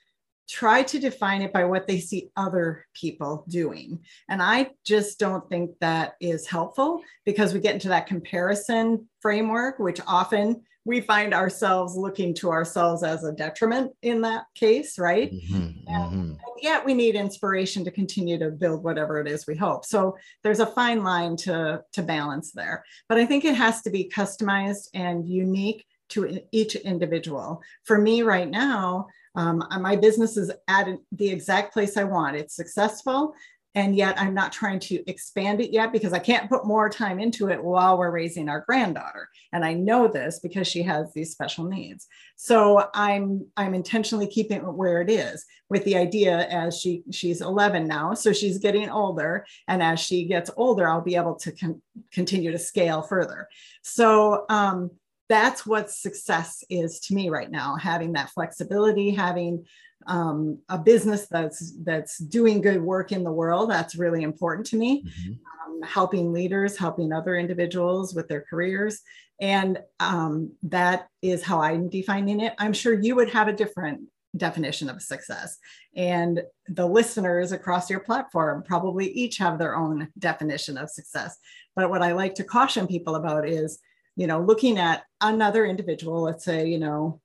try 0.49 0.82
to 0.82 0.99
define 0.99 1.43
it 1.43 1.52
by 1.52 1.64
what 1.64 1.87
they 1.87 1.99
see 2.00 2.29
other 2.37 2.87
people 2.94 3.44
doing. 3.49 4.00
And 4.29 4.43
I 4.43 4.70
just 4.85 5.19
don't 5.19 5.49
think 5.49 5.70
that 5.81 6.14
is 6.20 6.46
helpful 6.46 7.02
because 7.25 7.55
we 7.55 7.61
get 7.61 7.75
into 7.75 7.88
that 7.88 8.06
comparison 8.06 9.08
framework, 9.20 9.79
which 9.79 10.00
often 10.06 10.62
we 10.87 11.00
find 11.00 11.32
ourselves 11.32 11.96
looking 11.96 12.35
to 12.35 12.50
ourselves 12.50 13.02
as 13.02 13.25
a 13.25 13.32
detriment 13.32 13.93
in 14.02 14.20
that 14.20 14.44
case, 14.55 14.99
right? 14.99 15.32
Mhm, 15.32 15.82
Yeah. 15.87 15.99
mhm. 15.99 16.12
And 16.12 16.38
yet 16.61 16.85
we 16.85 16.93
need 16.93 17.14
inspiration 17.14 17.85
to 17.85 17.90
continue 17.90 18.38
to 18.38 18.50
build 18.50 18.85
whatever 18.85 19.19
it 19.19 19.26
is 19.26 19.47
we 19.47 19.56
hope. 19.56 19.87
So 19.87 20.14
there's 20.43 20.61
a 20.61 20.67
fine 20.67 21.02
line 21.02 21.37
to, 21.38 21.82
to 21.93 22.02
balance 22.02 22.52
there. 22.52 22.85
But 23.08 23.17
I 23.17 23.25
think 23.25 23.47
it 23.47 23.55
has 23.55 23.81
to 23.82 23.90
be 23.90 24.11
customized 24.14 24.88
and 24.93 25.26
unique 25.26 25.87
to 26.11 26.40
each 26.52 26.76
individual. 26.76 27.62
For 27.85 27.99
me 27.99 28.20
right 28.23 28.49
now, 28.50 29.06
um, 29.35 29.65
my 29.81 29.97
business 29.97 30.37
is 30.37 30.51
at 30.69 30.89
the 31.13 31.29
exact 31.29 31.73
place 31.73 31.97
I 31.97 32.05
want. 32.05 32.37
It's 32.37 32.55
successful. 32.55 33.35
And 33.77 33.97
yet 33.97 34.15
I'm 34.21 34.35
not 34.35 34.53
trying 34.53 34.79
to 34.81 35.03
expand 35.11 35.61
it 35.61 35.73
yet 35.73 35.93
because 35.93 36.13
I 36.13 36.21
can't 36.21 36.49
put 36.49 36.65
more 36.65 36.89
time 36.89 37.19
into 37.19 37.49
it 37.49 37.63
while 37.63 37.99
we're 37.99 38.13
raising 38.13 38.49
our 38.49 38.61
granddaughter. 38.61 39.29
And 39.53 39.65
I 39.65 39.75
know 39.75 40.07
this 40.07 40.39
because 40.39 40.69
she 40.69 40.83
has 40.83 41.13
these 41.13 41.33
special 41.33 41.65
needs. 41.65 42.07
So 42.37 42.89
I'm 42.95 43.47
I'm 43.57 43.75
intentionally 43.75 44.29
keeping 44.29 44.59
it 44.59 44.73
where 44.73 45.01
it 45.01 45.11
is 45.11 45.45
with 45.69 45.85
the 45.85 45.97
idea 45.97 46.47
as 46.49 46.79
she 46.79 47.03
she's 47.11 47.41
11 47.41 47.89
now, 47.89 48.15
so 48.15 48.33
she's 48.33 48.59
getting 48.59 48.89
older, 48.91 49.45
and 49.67 49.83
as 49.83 49.99
she 49.99 50.27
gets 50.27 50.51
older, 50.57 50.89
I'll 50.89 51.01
be 51.01 51.17
able 51.17 51.35
to 51.37 51.53
con- 51.53 51.83
continue 52.13 52.53
to 52.53 52.59
scale 52.59 53.03
further. 53.03 53.49
So 53.83 54.45
um, 54.49 54.91
that's 55.29 55.65
what 55.67 55.91
success 55.91 56.62
is 56.69 57.00
to 57.00 57.14
me 57.14 57.31
right 57.31 57.50
now: 57.50 57.76
having 57.76 58.12
that 58.12 58.31
flexibility, 58.31 59.11
having 59.11 59.64
um, 60.07 60.59
a 60.69 60.78
business 60.78 61.26
that's 61.31 61.73
that's 61.83 62.19
doing 62.19 62.61
good 62.61 62.83
work 62.83 63.11
in 63.12 63.25
the 63.25 63.33
world. 63.33 63.71
That's 63.71 63.95
really 63.97 64.23
important 64.23 64.66
to 64.69 64.76
me 64.76 65.02
Mhm. 65.02 65.38
um, 65.66 65.83
helping 65.83 66.33
leaders, 66.33 66.76
helping 66.76 67.12
other 67.12 67.37
individuals 67.37 68.14
with 68.14 68.28
their 68.28 68.45
careers. 68.49 69.00
And 69.40 69.78
um, 70.00 70.52
that 70.64 71.09
is 71.23 71.43
how 71.43 71.61
I'm 71.62 71.88
defining 71.88 72.40
it. 72.40 72.54
I'm 72.59 72.73
sure 72.73 72.93
you 73.00 73.16
would 73.16 73.31
have 73.31 73.49
a 73.49 73.52
different 73.52 74.02
definition 74.37 74.90
of 74.90 75.00
success. 75.00 75.57
And 75.97 76.43
the 76.69 76.87
listeners 76.87 77.52
across 77.52 77.88
your 77.88 78.00
platform 78.00 78.62
probably 78.64 79.11
each 79.11 79.38
have 79.38 79.59
their 79.59 79.75
own 79.76 80.09
definition 80.19 80.76
of 80.76 80.90
success. 80.90 81.38
But 81.75 81.88
what 81.88 82.02
I 82.02 82.12
like 82.12 82.35
to 82.37 82.45
caution 82.45 82.87
people 82.87 83.14
about 83.16 83.49
is, 83.49 83.78
you 84.16 84.26
know, 84.26 84.40
looking 84.40 84.78
at 84.78 85.04
another 85.21 85.64
individual, 85.66 86.23
let's 86.23 86.44
say, 86.44 86.68
you 86.68 86.78
know, 86.78 87.21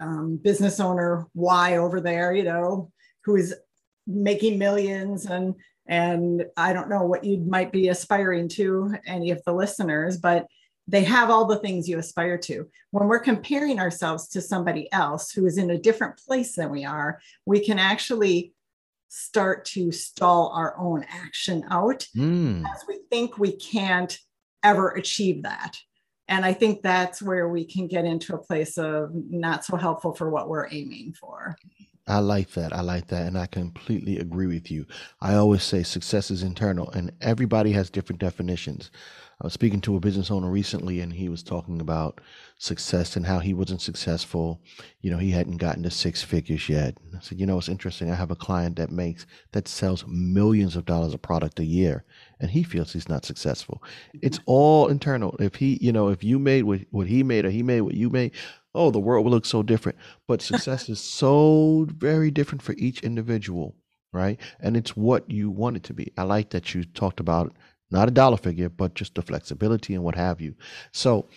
um, 0.00 0.36
business 0.36 0.80
owner 0.80 1.26
Y 1.34 1.76
over 1.76 2.00
there, 2.00 2.32
you 2.32 2.44
know, 2.44 2.90
who 3.24 3.36
is 3.36 3.54
making 4.06 4.58
millions 4.58 5.26
and 5.26 5.54
and 5.86 6.44
I 6.56 6.74
don't 6.74 6.90
know 6.90 7.04
what 7.04 7.24
you 7.24 7.38
might 7.38 7.72
be 7.72 7.88
aspiring 7.88 8.48
to, 8.50 8.94
any 9.06 9.30
of 9.30 9.42
the 9.46 9.54
listeners, 9.54 10.18
but 10.18 10.46
they 10.86 11.02
have 11.04 11.30
all 11.30 11.46
the 11.46 11.58
things 11.58 11.88
you 11.88 11.98
aspire 11.98 12.36
to. 12.38 12.68
When 12.90 13.08
we're 13.08 13.20
comparing 13.20 13.78
ourselves 13.78 14.28
to 14.28 14.42
somebody 14.42 14.92
else 14.92 15.30
who 15.30 15.46
is 15.46 15.56
in 15.56 15.70
a 15.70 15.78
different 15.78 16.18
place 16.18 16.56
than 16.56 16.70
we 16.70 16.84
are, 16.84 17.20
we 17.46 17.60
can 17.64 17.78
actually 17.78 18.52
start 19.08 19.64
to 19.64 19.90
stall 19.90 20.52
our 20.54 20.78
own 20.78 21.06
action 21.08 21.64
out 21.70 22.06
Mm. 22.14 22.64
as 22.70 22.84
we 22.86 23.00
think 23.10 23.38
we 23.38 23.52
can't 23.56 24.18
ever 24.62 24.90
achieve 24.90 25.42
that. 25.44 25.78
And 26.28 26.44
I 26.44 26.52
think 26.52 26.82
that's 26.82 27.22
where 27.22 27.48
we 27.48 27.64
can 27.64 27.86
get 27.86 28.04
into 28.04 28.34
a 28.34 28.38
place 28.38 28.76
of 28.78 29.10
not 29.14 29.64
so 29.64 29.76
helpful 29.76 30.14
for 30.14 30.30
what 30.30 30.48
we're 30.48 30.68
aiming 30.70 31.14
for. 31.14 31.56
I 32.06 32.20
like 32.20 32.50
that. 32.52 32.72
I 32.72 32.80
like 32.80 33.08
that. 33.08 33.26
And 33.26 33.36
I 33.36 33.46
completely 33.46 34.18
agree 34.18 34.46
with 34.46 34.70
you. 34.70 34.86
I 35.20 35.34
always 35.34 35.62
say 35.62 35.82
success 35.82 36.30
is 36.30 36.42
internal 36.42 36.90
and 36.90 37.12
everybody 37.20 37.72
has 37.72 37.90
different 37.90 38.20
definitions. 38.20 38.90
I 39.40 39.46
was 39.46 39.52
speaking 39.52 39.80
to 39.82 39.94
a 39.94 40.00
business 40.00 40.32
owner 40.32 40.50
recently, 40.50 40.98
and 40.98 41.12
he 41.12 41.28
was 41.28 41.44
talking 41.44 41.80
about 41.80 42.20
success 42.58 43.14
and 43.14 43.24
how 43.24 43.38
he 43.38 43.54
wasn't 43.54 43.80
successful. 43.80 44.60
You 45.00 45.12
know, 45.12 45.18
he 45.18 45.30
hadn't 45.30 45.58
gotten 45.58 45.84
to 45.84 45.92
six 45.92 46.24
figures 46.24 46.68
yet. 46.68 46.98
I 47.16 47.20
said, 47.20 47.38
you 47.38 47.46
know, 47.46 47.56
it's 47.56 47.68
interesting. 47.68 48.10
I 48.10 48.16
have 48.16 48.32
a 48.32 48.36
client 48.36 48.74
that 48.76 48.90
makes 48.90 49.26
that 49.52 49.68
sells 49.68 50.04
millions 50.08 50.74
of 50.74 50.86
dollars 50.86 51.14
of 51.14 51.22
product 51.22 51.60
a 51.60 51.64
year, 51.64 52.04
and 52.40 52.50
he 52.50 52.62
feels 52.62 52.92
he's 52.92 53.08
not 53.08 53.24
successful. 53.24 53.82
It's 54.22 54.40
all 54.46 54.88
internal. 54.88 55.36
If 55.38 55.56
he, 55.56 55.78
you 55.80 55.92
know, 55.92 56.08
if 56.08 56.22
you 56.22 56.38
made 56.38 56.64
what, 56.64 56.80
what 56.90 57.06
he 57.06 57.22
made 57.22 57.44
or 57.44 57.50
he 57.50 57.62
made 57.62 57.82
what 57.82 57.94
you 57.94 58.10
made, 58.10 58.32
oh, 58.74 58.90
the 58.90 59.00
world 59.00 59.24
will 59.24 59.32
look 59.32 59.46
so 59.46 59.62
different. 59.62 59.98
But 60.26 60.42
success 60.42 60.88
is 60.88 61.00
so 61.00 61.86
very 61.90 62.30
different 62.30 62.62
for 62.62 62.74
each 62.78 63.00
individual, 63.02 63.74
right? 64.12 64.40
And 64.60 64.76
it's 64.76 64.96
what 64.96 65.30
you 65.30 65.50
want 65.50 65.76
it 65.76 65.82
to 65.84 65.94
be. 65.94 66.12
I 66.16 66.22
like 66.22 66.50
that 66.50 66.74
you 66.74 66.84
talked 66.84 67.20
about 67.20 67.56
not 67.90 68.08
a 68.08 68.12
dollar 68.12 68.36
figure, 68.36 68.68
but 68.68 68.94
just 68.94 69.14
the 69.14 69.22
flexibility 69.22 69.94
and 69.94 70.04
what 70.04 70.14
have 70.14 70.40
you. 70.40 70.54
So 70.92 71.28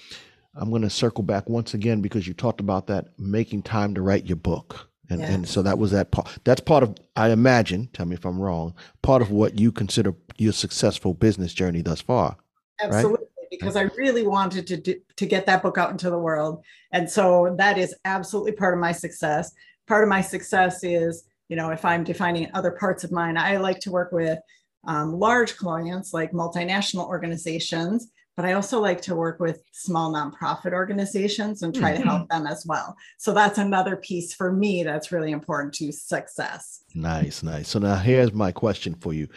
I'm 0.55 0.70
going 0.70 0.81
to 0.81 0.89
circle 0.89 1.24
back 1.24 1.50
once 1.50 1.74
again 1.74 2.01
because 2.01 2.27
you 2.27 2.34
talked 2.34 2.60
about 2.60 2.88
that 2.88 3.17
making 3.17 3.63
time 3.63 3.96
to 3.96 4.01
write 4.01 4.25
your 4.25 4.36
book. 4.36 4.90
And, 5.12 5.20
yes. 5.20 5.30
and 5.30 5.48
so 5.48 5.62
that 5.62 5.77
was 5.77 5.91
that 5.91 6.12
part. 6.12 6.30
That's 6.46 6.62
part 6.62 6.84
of, 6.84 6.96
I 7.18 7.30
imagine, 7.30 7.89
tell 7.91 8.06
me 8.06 8.15
if 8.15 8.25
I'm 8.25 8.39
wrong, 8.39 8.74
part 9.01 9.22
of 9.22 9.30
what 9.30 9.60
you 9.60 9.72
consider 9.72 10.15
your 10.38 10.53
successful 10.53 11.13
business 11.13 11.53
journey 11.53 11.82
thus 11.82 12.00
far. 12.00 12.38
Absolutely. 12.80 13.12
Right? 13.12 13.50
Because 13.51 13.75
I 13.75 13.89
really 13.98 14.25
wanted 14.25 14.65
to 14.68 14.77
do, 14.77 14.96
to 15.18 15.25
get 15.25 15.46
that 15.48 15.62
book 15.62 15.77
out 15.77 15.91
into 15.91 16.10
the 16.10 16.18
world, 16.18 16.63
and 16.94 17.10
so 17.10 17.53
that 17.58 17.77
is 17.77 17.94
absolutely 18.06 18.53
part 18.53 18.74
of 18.74 18.80
my 18.80 18.94
success. 18.94 19.51
Part 19.89 20.03
of 20.03 20.10
my 20.10 20.22
success 20.22 20.82
is, 20.86 21.25
you 21.50 21.58
know, 21.58 21.70
if 21.72 21.84
I'm 21.84 22.06
defining 22.06 22.50
other 22.53 22.72
parts 22.72 23.03
of 23.03 23.12
mine, 23.12 23.36
I 23.36 23.58
like 23.58 23.82
to 23.82 23.91
work 23.91 24.13
with 24.13 24.39
um, 24.88 25.20
large 25.20 25.58
clients 25.58 26.13
like 26.13 26.32
multinational 26.32 27.06
organizations, 27.06 28.08
but 28.41 28.50
I 28.50 28.53
also 28.53 28.79
like 28.79 29.01
to 29.01 29.13
work 29.13 29.39
with 29.39 29.62
small 29.71 30.12
nonprofit 30.12 30.74
organizations 30.74 31.62
and 31.62 31.75
try 31.75 31.91
mm-hmm. 31.91 32.01
to 32.01 32.10
help 32.10 32.29
them 32.29 32.48
as 32.48 32.65
well. 32.65 32.98
So 33.19 33.36
that's 33.36 33.60
another 33.60 33.95
piece 33.95 34.33
for 34.33 34.51
me 34.51 34.83
that's 34.83 35.12
really 35.12 35.31
important 35.31 35.75
to 35.75 35.91
success. 35.91 36.83
Nice, 36.95 37.43
nice. 37.43 37.67
So 37.69 37.77
now 37.77 37.98
here's 37.98 38.33
my 38.33 38.51
question 38.51 38.95
for 38.95 39.13
you 39.13 39.27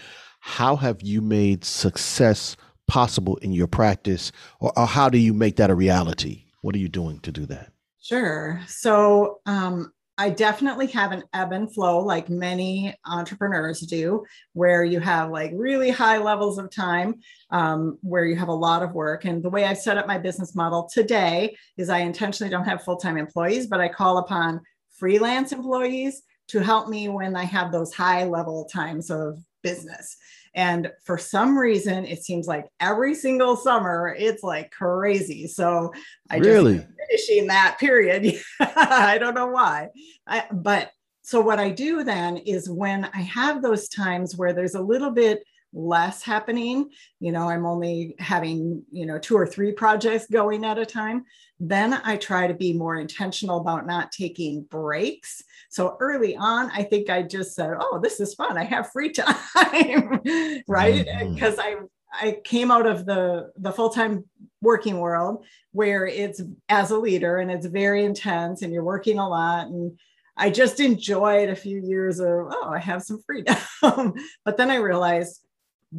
How 0.40 0.76
have 0.76 1.02
you 1.02 1.20
made 1.20 1.66
success 1.66 2.56
possible 2.87 3.37
in 3.42 3.52
your 3.52 3.66
practice, 3.66 4.32
or, 4.58 4.73
or 4.75 4.87
how 4.87 5.11
do 5.11 5.18
you 5.18 5.34
make 5.34 5.56
that 5.56 5.68
a 5.68 5.75
reality? 5.75 6.44
What 6.62 6.75
are 6.75 6.78
you 6.78 6.88
doing 6.88 7.20
to 7.20 7.30
do 7.30 7.44
that? 7.44 7.73
Sure. 8.00 8.62
So 8.66 9.40
um, 9.44 9.92
I 10.16 10.30
definitely 10.30 10.87
have 10.88 11.11
an 11.11 11.25
ebb 11.33 11.52
and 11.52 11.73
flow 11.73 11.99
like 11.99 12.28
many 12.28 12.94
entrepreneurs 13.04 13.80
do, 13.80 14.25
where 14.52 14.85
you 14.85 15.00
have 15.00 15.30
like 15.30 15.50
really 15.54 15.90
high 15.90 16.18
levels 16.18 16.59
of 16.59 16.71
time, 16.71 17.16
um, 17.50 17.99
where 18.02 18.25
you 18.25 18.37
have 18.37 18.49
a 18.49 18.54
lot 18.54 18.83
of 18.83 18.92
work. 18.92 19.25
And 19.25 19.42
the 19.42 19.50
way 19.50 19.64
I've 19.64 19.78
set 19.78 19.99
up 19.99 20.06
my 20.06 20.18
business 20.18 20.54
model 20.54 20.88
today 20.92 21.56
is 21.76 21.88
I 21.88 21.99
intentionally 21.99 22.50
don't 22.50 22.64
have 22.64 22.85
full 22.85 22.97
time 22.97 23.16
employees, 23.16 23.66
but 23.66 23.80
I 23.80 23.88
call 23.88 24.18
upon 24.18 24.61
freelance 24.97 25.50
employees 25.50 26.23
to 26.49 26.61
help 26.61 26.88
me 26.88 27.09
when 27.09 27.35
I 27.35 27.44
have 27.44 27.73
those 27.73 27.92
high 27.92 28.25
level 28.25 28.66
times 28.66 29.11
of 29.11 29.38
business. 29.62 30.16
And 30.54 30.90
for 31.04 31.18
some 31.18 31.58
reason, 31.58 32.04
it 32.04 32.23
seems 32.23 32.46
like 32.46 32.66
every 32.80 33.14
single 33.14 33.56
summer 33.56 34.14
it's 34.16 34.42
like 34.42 34.70
crazy. 34.70 35.46
So 35.46 35.92
I 36.30 36.37
really 36.38 36.76
just 36.76 36.88
finishing 37.08 37.49
that 37.49 37.76
period. 37.80 38.40
I 38.61 39.18
don't 39.18 39.34
know 39.34 39.49
why. 39.49 39.88
I, 40.26 40.44
but 40.52 40.90
so 41.23 41.40
what 41.40 41.58
I 41.58 41.70
do 41.70 42.04
then 42.04 42.37
is 42.37 42.68
when 42.68 43.08
I 43.14 43.23
have 43.23 43.62
those 43.62 43.88
times 43.88 44.37
where 44.37 44.52
there's 44.52 44.75
a 44.75 44.82
little 44.82 45.11
bit 45.11 45.42
less 45.73 46.23
happening, 46.23 46.90
you 47.18 47.32
know, 47.32 47.49
I'm 47.49 47.66
only 47.66 48.14
having, 48.18 48.82
you 48.92 49.06
know, 49.06 49.18
two 49.18 49.37
or 49.37 49.46
three 49.46 49.73
projects 49.73 50.26
going 50.26 50.64
at 50.64 50.78
a 50.78 50.87
time, 50.87 51.25
then 51.61 51.94
I 52.04 52.16
try 52.16 52.46
to 52.46 52.54
be 52.54 52.73
more 52.73 52.96
intentional 52.96 53.61
about 53.61 53.87
not 53.87 54.12
taking 54.12 54.62
breaks. 54.64 55.42
So 55.70 55.96
early 56.00 56.37
on, 56.37 56.70
I 56.73 56.82
think 56.82 57.11
I 57.11 57.23
just 57.23 57.54
said, 57.54 57.75
oh, 57.78 58.00
this 58.02 58.20
is 58.20 58.34
fun. 58.34 58.58
I 58.58 58.64
have 58.64 58.90
free 58.90 59.12
time, 59.12 60.20
right? 60.66 61.06
Because 61.32 61.56
mm-hmm. 61.56 61.84
I 61.84 61.87
I 62.14 62.38
came 62.44 62.70
out 62.70 62.87
of 62.87 63.06
the 63.06 63.50
the 63.56 63.73
full-time 63.73 64.25
working 64.61 64.99
world 64.99 65.44
where 65.73 66.06
it's 66.06 66.40
as 66.68 66.90
a 66.90 66.99
leader 66.99 67.38
and 67.38 67.50
it's 67.50 67.66
very 67.66 68.04
intense 68.04 68.62
and 68.62 68.73
you're 68.73 68.84
working 68.84 69.18
a 69.18 69.28
lot 69.28 69.66
and 69.66 69.99
I 70.37 70.50
just 70.50 70.80
enjoyed 70.80 71.49
a 71.49 71.56
few 71.56 71.80
years 71.80 72.20
of 72.20 72.28
oh 72.28 72.70
I 72.73 72.78
have 72.78 73.02
some 73.02 73.20
freedom 73.26 73.56
but 74.44 74.56
then 74.56 74.70
I 74.70 74.76
realized 74.76 75.40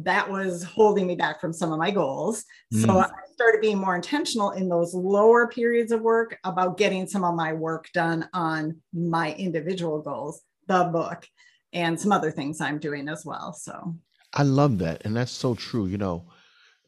that 0.02 0.30
was 0.30 0.62
holding 0.62 1.06
me 1.06 1.16
back 1.16 1.40
from 1.40 1.52
some 1.52 1.72
of 1.72 1.78
my 1.78 1.90
goals. 1.90 2.44
Mm. 2.72 2.84
So 2.84 2.98
I 2.98 3.08
started 3.32 3.60
being 3.60 3.78
more 3.78 3.96
intentional 3.96 4.50
in 4.50 4.68
those 4.68 4.94
lower 4.94 5.48
periods 5.48 5.92
of 5.92 6.02
work 6.02 6.38
about 6.44 6.76
getting 6.76 7.06
some 7.06 7.24
of 7.24 7.34
my 7.34 7.52
work 7.52 7.88
done 7.94 8.28
on 8.34 8.80
my 8.92 9.32
individual 9.34 10.02
goals, 10.02 10.42
the 10.66 10.84
book, 10.84 11.26
and 11.72 11.98
some 11.98 12.12
other 12.12 12.30
things 12.30 12.60
I'm 12.60 12.78
doing 12.78 13.08
as 13.08 13.24
well. 13.24 13.52
So 13.52 13.96
I 14.34 14.42
love 14.42 14.78
that. 14.78 15.04
And 15.04 15.16
that's 15.16 15.32
so 15.32 15.54
true. 15.54 15.86
You 15.86 15.98
know, 15.98 16.26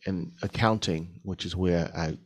in 0.07 0.33
accounting, 0.43 1.21
which 1.23 1.45
is 1.45 1.57
where 1.57 1.91
I 1.97 2.19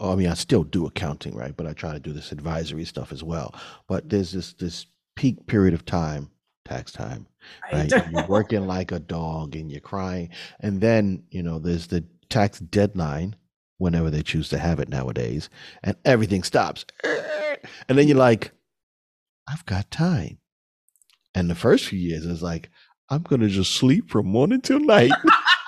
I 0.00 0.14
mean, 0.14 0.28
I 0.28 0.34
still 0.34 0.62
do 0.62 0.86
accounting, 0.86 1.34
right? 1.34 1.56
But 1.56 1.66
I 1.66 1.72
try 1.72 1.92
to 1.92 2.00
do 2.00 2.12
this 2.12 2.32
advisory 2.32 2.84
stuff 2.84 3.12
as 3.12 3.22
well. 3.22 3.54
But 3.88 4.08
there's 4.08 4.32
this 4.32 4.52
this 4.54 4.86
peak 5.16 5.46
period 5.46 5.74
of 5.74 5.84
time 5.84 6.30
tax 6.64 6.92
time. 6.92 7.26
Right? 7.72 7.92
right? 7.92 8.10
you're 8.12 8.26
working 8.28 8.66
like 8.66 8.92
a 8.92 8.98
dog 8.98 9.56
and 9.56 9.70
you're 9.70 9.80
crying. 9.80 10.30
And 10.60 10.80
then, 10.80 11.24
you 11.30 11.42
know, 11.42 11.58
there's 11.58 11.86
the 11.86 12.04
tax 12.28 12.58
deadline 12.60 13.36
whenever 13.78 14.10
they 14.10 14.22
choose 14.22 14.48
to 14.50 14.58
have 14.58 14.78
it 14.78 14.88
nowadays, 14.88 15.48
and 15.82 15.96
everything 16.04 16.42
stops. 16.42 16.84
And 17.90 17.98
then 17.98 18.08
you're 18.08 18.16
like, 18.16 18.52
I've 19.46 19.66
got 19.66 19.90
time. 19.90 20.38
And 21.34 21.50
the 21.50 21.54
first 21.54 21.84
few 21.84 21.98
years 21.98 22.24
is 22.24 22.42
like, 22.42 22.70
I'm 23.10 23.20
gonna 23.20 23.48
just 23.48 23.72
sleep 23.72 24.10
from 24.10 24.28
morning 24.28 24.62
till 24.62 24.80
night 24.80 25.12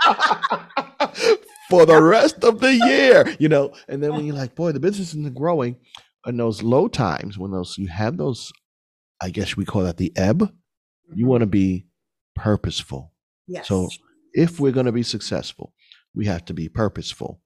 for 1.68 1.84
the 1.84 2.00
rest 2.02 2.44
of 2.44 2.60
the 2.60 2.74
year, 2.74 3.36
you 3.38 3.50
know. 3.50 3.74
And 3.88 4.02
then 4.02 4.14
when 4.14 4.24
you're 4.24 4.34
like, 4.34 4.54
boy, 4.54 4.72
the 4.72 4.80
business 4.80 5.08
isn't 5.10 5.34
growing, 5.34 5.76
in 6.26 6.36
those 6.36 6.62
low 6.62 6.88
times 6.88 7.38
when 7.38 7.50
those 7.50 7.76
you 7.78 7.88
have 7.88 8.16
those, 8.16 8.52
I 9.20 9.30
guess 9.30 9.56
we 9.56 9.64
call 9.64 9.82
that 9.82 9.96
the 9.96 10.12
ebb, 10.16 10.52
you 11.14 11.26
want 11.26 11.40
to 11.42 11.46
be 11.46 11.86
purposeful. 12.34 13.12
Yes. 13.46 13.68
So 13.68 13.88
if 14.32 14.60
we're 14.60 14.72
going 14.72 14.86
to 14.86 14.92
be 14.92 15.02
successful, 15.02 15.74
we 16.14 16.26
have 16.26 16.44
to 16.46 16.54
be 16.54 16.68
purposeful 16.68 17.40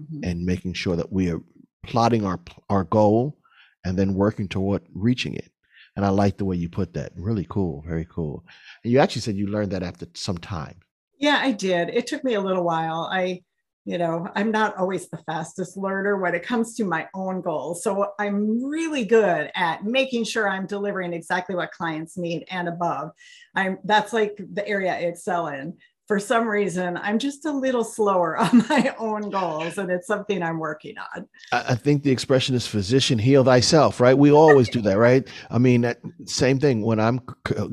mm-hmm. 0.00 0.24
and 0.24 0.44
making 0.44 0.74
sure 0.74 0.96
that 0.96 1.12
we 1.12 1.30
are 1.30 1.40
plotting 1.82 2.24
our 2.24 2.40
our 2.68 2.84
goal 2.84 3.38
and 3.84 3.98
then 3.98 4.14
working 4.14 4.48
toward 4.48 4.82
reaching 4.94 5.34
it. 5.34 5.50
And 5.96 6.04
I 6.04 6.10
like 6.10 6.36
the 6.36 6.44
way 6.44 6.56
you 6.56 6.68
put 6.68 6.94
that. 6.94 7.12
Really 7.16 7.46
cool. 7.48 7.82
Very 7.86 8.06
cool. 8.08 8.44
And 8.84 8.92
you 8.92 8.98
actually 8.98 9.22
said 9.22 9.36
you 9.36 9.48
learned 9.48 9.72
that 9.72 9.82
after 9.82 10.06
some 10.14 10.38
time. 10.38 10.80
Yeah, 11.18 11.38
I 11.42 11.52
did. 11.52 11.90
It 11.90 12.06
took 12.06 12.24
me 12.24 12.34
a 12.34 12.40
little 12.40 12.64
while. 12.64 13.10
I 13.12 13.42
you 13.84 13.96
know 13.96 14.28
i'm 14.34 14.50
not 14.50 14.76
always 14.76 15.08
the 15.08 15.16
fastest 15.18 15.76
learner 15.76 16.18
when 16.18 16.34
it 16.34 16.42
comes 16.42 16.74
to 16.74 16.84
my 16.84 17.08
own 17.14 17.40
goals. 17.40 17.82
So 17.82 18.12
i'm 18.18 18.62
really 18.62 19.04
good 19.04 19.50
at 19.54 19.84
making 19.84 20.24
sure 20.24 20.48
i'm 20.48 20.66
delivering 20.66 21.12
exactly 21.12 21.54
what 21.54 21.72
clients 21.72 22.18
need 22.18 22.44
and 22.50 22.68
above. 22.68 23.10
I'm 23.54 23.78
that's 23.84 24.12
like 24.12 24.38
the 24.52 24.66
area 24.66 24.92
i 24.92 24.98
excel 24.98 25.48
in. 25.48 25.78
For 26.08 26.18
some 26.18 26.46
reason 26.46 26.98
i'm 26.98 27.18
just 27.18 27.46
a 27.46 27.50
little 27.50 27.84
slower 27.84 28.36
on 28.44 28.64
my 28.68 28.94
own 28.98 29.30
goals 29.30 29.78
and 29.78 29.90
it's 29.90 30.06
something 30.06 30.42
i'm 30.42 30.58
working 30.58 30.96
on. 30.98 31.26
I 31.50 31.74
think 31.74 32.02
the 32.02 32.10
expression 32.10 32.54
is 32.54 32.66
physician 32.66 33.18
heal 33.18 33.44
thyself 33.44 33.98
right? 33.98 34.16
We 34.16 34.30
always 34.30 34.68
do 34.68 34.82
that 34.82 34.98
right? 34.98 35.26
I 35.50 35.56
mean 35.56 35.90
same 36.26 36.58
thing. 36.58 36.82
When 36.82 37.00
i'm 37.00 37.20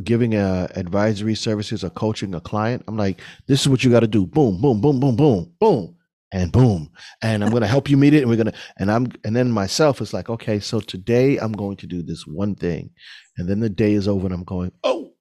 giving 0.03 0.35
a 0.35 0.69
advisory 0.75 1.35
services 1.35 1.83
or 1.83 1.89
coaching 1.89 2.33
a 2.33 2.39
client 2.39 2.83
i'm 2.87 2.95
like 2.95 3.19
this 3.47 3.59
is 3.61 3.67
what 3.67 3.83
you 3.83 3.91
got 3.91 3.99
to 3.99 4.07
do. 4.07 4.25
Boom 4.25 4.61
boom 4.61 4.79
boom 4.79 5.01
boom 5.01 5.17
boom 5.17 5.51
boom 5.59 5.96
and 6.31 6.51
boom 6.51 6.89
and 7.21 7.43
i'm 7.43 7.49
going 7.49 7.61
to 7.61 7.67
help 7.67 7.89
you 7.89 7.97
meet 7.97 8.13
it 8.13 8.21
and 8.21 8.29
we're 8.29 8.35
going 8.35 8.51
to 8.51 8.57
and 8.77 8.91
i'm 8.91 9.07
and 9.23 9.35
then 9.35 9.51
myself 9.51 10.01
is 10.01 10.13
like 10.13 10.29
okay 10.29 10.59
so 10.59 10.79
today 10.79 11.37
i'm 11.37 11.53
going 11.53 11.77
to 11.77 11.87
do 11.87 12.01
this 12.01 12.25
one 12.25 12.55
thing. 12.55 12.89
And 13.37 13.47
then 13.47 13.59
the 13.59 13.69
day 13.69 13.93
is 13.93 14.07
over 14.07 14.25
and 14.25 14.33
i'm 14.33 14.43
going 14.43 14.71
oh 14.83 15.13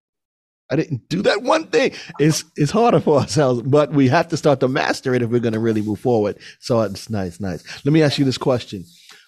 i 0.70 0.76
didn't 0.76 1.08
do 1.08 1.22
that 1.22 1.42
one 1.42 1.68
thing. 1.68 1.92
It's 2.18 2.44
it's 2.56 2.72
harder 2.72 3.00
for 3.00 3.20
ourselves 3.20 3.62
but 3.62 3.92
we 3.92 4.08
have 4.08 4.28
to 4.28 4.36
start 4.36 4.60
to 4.60 4.68
master 4.68 5.14
it 5.14 5.22
if 5.22 5.30
we're 5.30 5.40
going 5.40 5.52
to 5.52 5.60
really 5.60 5.82
move 5.82 6.00
forward. 6.00 6.38
So 6.60 6.80
it's 6.80 7.08
nice 7.10 7.40
nice. 7.40 7.62
Let 7.84 7.92
me 7.92 8.02
ask 8.02 8.18
you 8.18 8.24
this 8.24 8.38
question. 8.38 8.84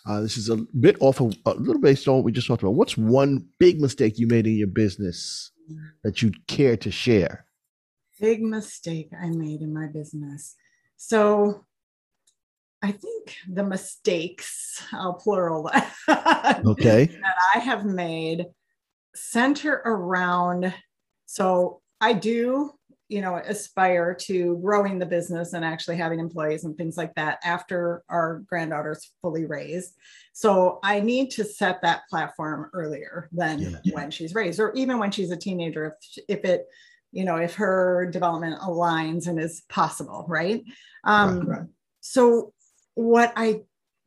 Uh, 0.07 0.23
this 0.23 0.39
is 0.39 0.49
a 0.49 0.57
bit 0.81 0.97
off 1.01 1.21
of 1.21 1.35
a 1.45 1.51
little 1.55 1.83
based 1.83 2.09
on 2.09 2.17
what 2.17 2.25
we 2.25 2.33
just 2.33 2.47
talked 2.47 2.63
about. 2.63 2.75
What's 2.75 2.97
one 2.97 3.47
big 3.59 3.79
mistake 3.79 4.19
you 4.19 4.27
made 4.27 4.47
in 4.47 4.57
your 4.57 4.69
business 4.69 5.53
that 6.03 6.23
you'd 6.23 6.47
care 6.47 6.77
to 6.79 6.91
share? 6.91 7.45
Big 8.19 8.43
mistake 8.43 9.11
i 9.21 9.29
made 9.29 9.61
in 9.61 9.73
my 9.73 9.87
business. 9.87 10.57
So 10.97 11.67
I 12.83 12.93
think 12.93 13.37
the 13.49 13.65
mistakes, 13.65 14.83
I'll 14.93 15.15
plural 15.15 15.71
that, 16.07 16.63
okay. 16.65 17.07
that 17.07 17.35
I 17.55 17.59
have 17.59 17.85
made 17.85 18.47
center 19.15 19.83
around. 19.85 20.73
So 21.27 21.81
I 22.01 22.13
do 22.13 22.79
you 23.09 23.23
know, 23.23 23.37
aspire 23.37 24.15
to 24.15 24.59
growing 24.59 24.99
the 24.99 25.07
business 25.07 25.55
and 25.55 25.65
actually 25.65 25.97
having 25.97 26.21
employees 26.21 26.65
and 26.65 26.77
things 26.77 26.97
like 26.99 27.15
that 27.15 27.39
after 27.43 28.03
our 28.11 28.41
granddaughter's 28.41 29.11
fully 29.23 29.47
raised. 29.47 29.95
So 30.35 30.79
I 30.83 31.01
need 31.01 31.31
to 31.33 31.45
set 31.45 31.81
that 31.83 32.03
platform 32.11 32.71
earlier 32.75 33.29
than 33.33 33.61
yeah. 33.83 33.95
when 33.95 34.11
she's 34.11 34.35
raised, 34.35 34.61
or 34.61 34.75
even 34.75 34.99
when 34.99 35.11
she's 35.11 35.31
a 35.31 35.37
teenager, 35.37 35.87
if, 35.87 36.25
if 36.29 36.45
it, 36.45 36.67
you 37.11 37.25
know, 37.25 37.37
if 37.37 37.55
her 37.55 38.11
development 38.13 38.61
aligns 38.61 39.27
and 39.27 39.41
is 39.41 39.63
possible, 39.71 40.27
right? 40.29 40.63
Um, 41.05 41.41
right, 41.41 41.61
right. 41.61 41.69
So 42.01 42.53
what 42.99 43.33
I 43.37 43.61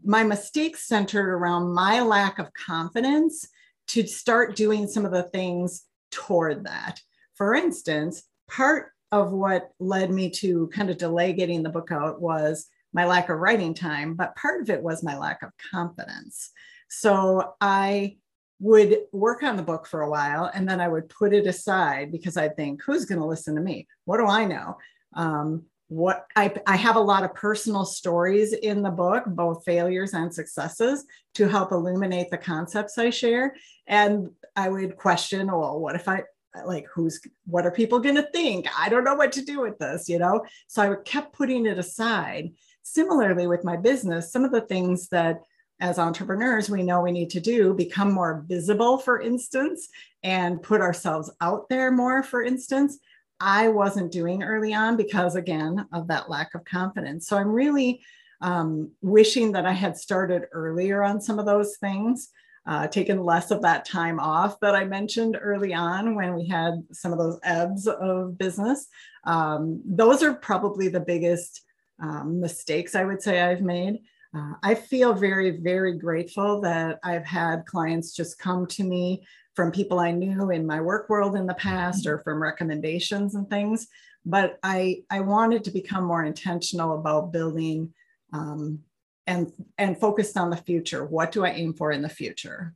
my 0.04 0.22
mistakes 0.22 0.86
centered 0.86 1.30
around 1.30 1.74
my 1.74 2.02
lack 2.02 2.40
of 2.40 2.52
confidence 2.54 3.48
to 3.88 4.06
start 4.06 4.58
doing 4.58 4.86
some 4.86 5.06
of 5.06 5.14
the 5.14 5.24
things 5.24 5.86
toward 6.12 6.66
that. 6.66 7.00
For 7.36 7.56
instance, 7.56 8.24
part 8.50 8.92
of 9.14 9.32
what 9.32 9.70
led 9.80 10.12
me 10.12 10.30
to 10.32 10.68
kind 10.74 10.90
of 10.90 10.98
delay 10.98 11.32
getting 11.32 11.64
the 11.64 11.70
book 11.70 11.90
out 11.92 12.20
was 12.20 12.68
my 12.92 13.06
lack 13.06 13.30
of 13.30 13.38
writing 13.38 13.74
time, 13.74 14.16
but 14.16 14.36
part 14.36 14.62
of 14.62 14.70
it 14.70 14.84
was 14.84 15.04
my 15.04 15.18
lack 15.18 15.42
of 15.42 15.52
confidence. 15.72 16.50
So 16.90 17.54
I 17.62 18.18
would 18.60 18.98
work 19.14 19.42
on 19.42 19.56
the 19.56 19.64
book 19.64 19.88
for 19.88 20.02
a 20.02 20.10
while 20.10 20.52
and 20.54 20.68
then 20.68 20.82
I 20.82 20.90
would 20.90 21.08
put 21.08 21.34
it 21.34 21.48
aside 21.48 22.12
because 22.12 22.36
I'd 22.36 22.58
think, 22.58 22.82
who's 22.84 23.06
going 23.06 23.22
to 23.22 23.26
listen 23.26 23.56
to 23.56 23.62
me? 23.62 23.88
What 24.04 24.18
do 24.18 24.26
I 24.26 24.44
know? 24.44 24.78
Um, 25.16 25.64
what 25.92 26.26
I, 26.38 26.54
I 26.66 26.78
have 26.78 26.96
a 26.96 27.02
lot 27.02 27.26
of 27.26 27.36
personal 27.36 27.84
stories 27.84 28.54
in 28.54 28.82
the 28.82 28.90
book, 28.90 29.26
both 29.28 29.66
failures 29.66 30.14
and 30.14 30.34
successes, 30.34 31.04
to 31.34 31.50
help 31.50 31.74
illuminate 31.74 32.30
the 32.32 32.38
concepts 32.38 32.98
I 32.98 33.10
share. 33.10 33.58
And 33.88 34.30
I 34.56 34.70
would 34.70 34.96
question, 34.96 35.48
well, 35.48 35.82
what 35.82 35.96
if 35.96 36.08
I 36.08 36.24
like 36.66 36.86
who's 36.96 37.20
what 37.46 37.66
are 37.66 37.72
people 37.72 38.00
going 38.00 38.16
to 38.16 38.30
think? 38.32 38.68
I 38.78 38.88
don't 38.88 39.04
know 39.04 39.16
what 39.16 39.34
to 39.34 39.44
do 39.44 39.60
with 39.60 39.80
this, 39.80 40.08
you 40.08 40.18
know? 40.18 40.46
So 40.68 40.94
I 40.94 40.96
kept 41.04 41.34
putting 41.34 41.66
it 41.66 41.78
aside. 41.78 42.54
Similarly, 42.84 43.48
with 43.48 43.66
my 43.66 43.76
business, 43.76 44.32
some 44.32 44.46
of 44.46 44.54
the 44.54 44.62
things 44.62 45.10
that 45.10 45.42
as 45.82 46.00
entrepreneurs 46.00 46.70
we 46.70 46.84
know 46.84 47.02
we 47.02 47.12
need 47.12 47.32
to 47.32 47.42
do 47.42 47.74
become 47.74 48.14
more 48.14 48.46
visible, 48.48 48.98
for 48.98 49.20
instance, 49.20 49.90
and 50.24 50.64
put 50.64 50.80
ourselves 50.80 51.30
out 51.42 51.68
there 51.68 51.92
more, 51.92 52.24
for 52.24 52.42
instance 52.42 52.98
I 53.42 53.68
wasn't 53.70 54.12
doing 54.12 54.44
early 54.44 54.74
on 54.74 54.96
because, 54.96 55.36
again, 55.36 55.88
of 55.92 56.08
that 56.08 56.30
lack 56.30 56.54
of 56.56 56.64
confidence. 56.64 57.28
So 57.28 57.38
I'm 57.38 57.52
really 57.52 58.02
um, 58.40 58.92
wishing 59.02 59.52
that 59.54 59.66
I 59.66 59.72
had 59.72 59.98
started 59.98 60.44
earlier 60.52 61.04
on 61.04 61.20
some 61.20 61.40
of 61.40 61.46
those 61.46 61.78
things, 61.78 62.30
uh, 62.66 62.88
taken 62.88 63.24
less 63.24 63.52
of 63.52 63.64
that 63.64 63.86
time 63.86 64.20
off 64.20 64.60
that 64.62 64.76
I 64.76 64.86
mentioned 64.86 65.38
early 65.42 65.74
on 65.74 66.16
when 66.16 66.36
we 66.36 66.48
had 66.48 66.84
some 66.92 67.12
of 67.12 67.18
those 67.18 67.40
ebbs 67.44 67.88
of 67.88 68.38
business. 68.38 68.88
Um, 69.26 69.82
those 69.86 70.24
are 70.24 70.34
probably 70.34 70.88
the 70.88 71.00
biggest 71.00 71.62
um, 72.00 72.40
mistakes 72.40 72.96
I 72.96 73.06
would 73.06 73.22
say 73.22 73.42
I've 73.42 73.62
made. 73.62 74.00
Uh, 74.34 74.54
I 74.64 74.76
feel 74.76 75.14
very, 75.14 75.52
very 75.52 75.98
grateful 75.98 76.62
that 76.62 77.00
I've 77.04 77.26
had 77.26 77.66
clients 77.66 78.16
just 78.16 78.40
come 78.40 78.66
to 78.68 78.84
me 78.84 79.26
from 79.56 79.72
people 79.72 80.00
I 80.00 80.12
knew 80.12 80.50
in 80.50 80.66
my 80.66 80.82
work 80.82 81.10
world 81.10 81.36
in 81.36 81.46
the 81.46 81.54
past 81.54 82.08
or 82.08 82.20
from 82.20 82.42
recommendations 82.42 83.36
and 83.36 83.50
things. 83.50 83.88
But 84.26 84.60
I, 84.64 85.04
I 85.10 85.22
wanted 85.22 85.64
to 85.66 85.72
become 85.72 86.04
more 86.04 86.24
intentional 86.24 86.98
about 86.98 87.32
building 87.34 87.94
um, 88.34 88.80
and 89.28 89.52
and 89.78 90.00
focused 90.00 90.38
on 90.38 90.50
the 90.50 90.58
future. 90.58 91.06
What 91.06 91.32
do 91.32 91.46
I 91.46 91.50
aim 91.50 91.74
for 91.74 91.92
in 91.92 92.02
the 92.02 92.10
future? 92.10 92.74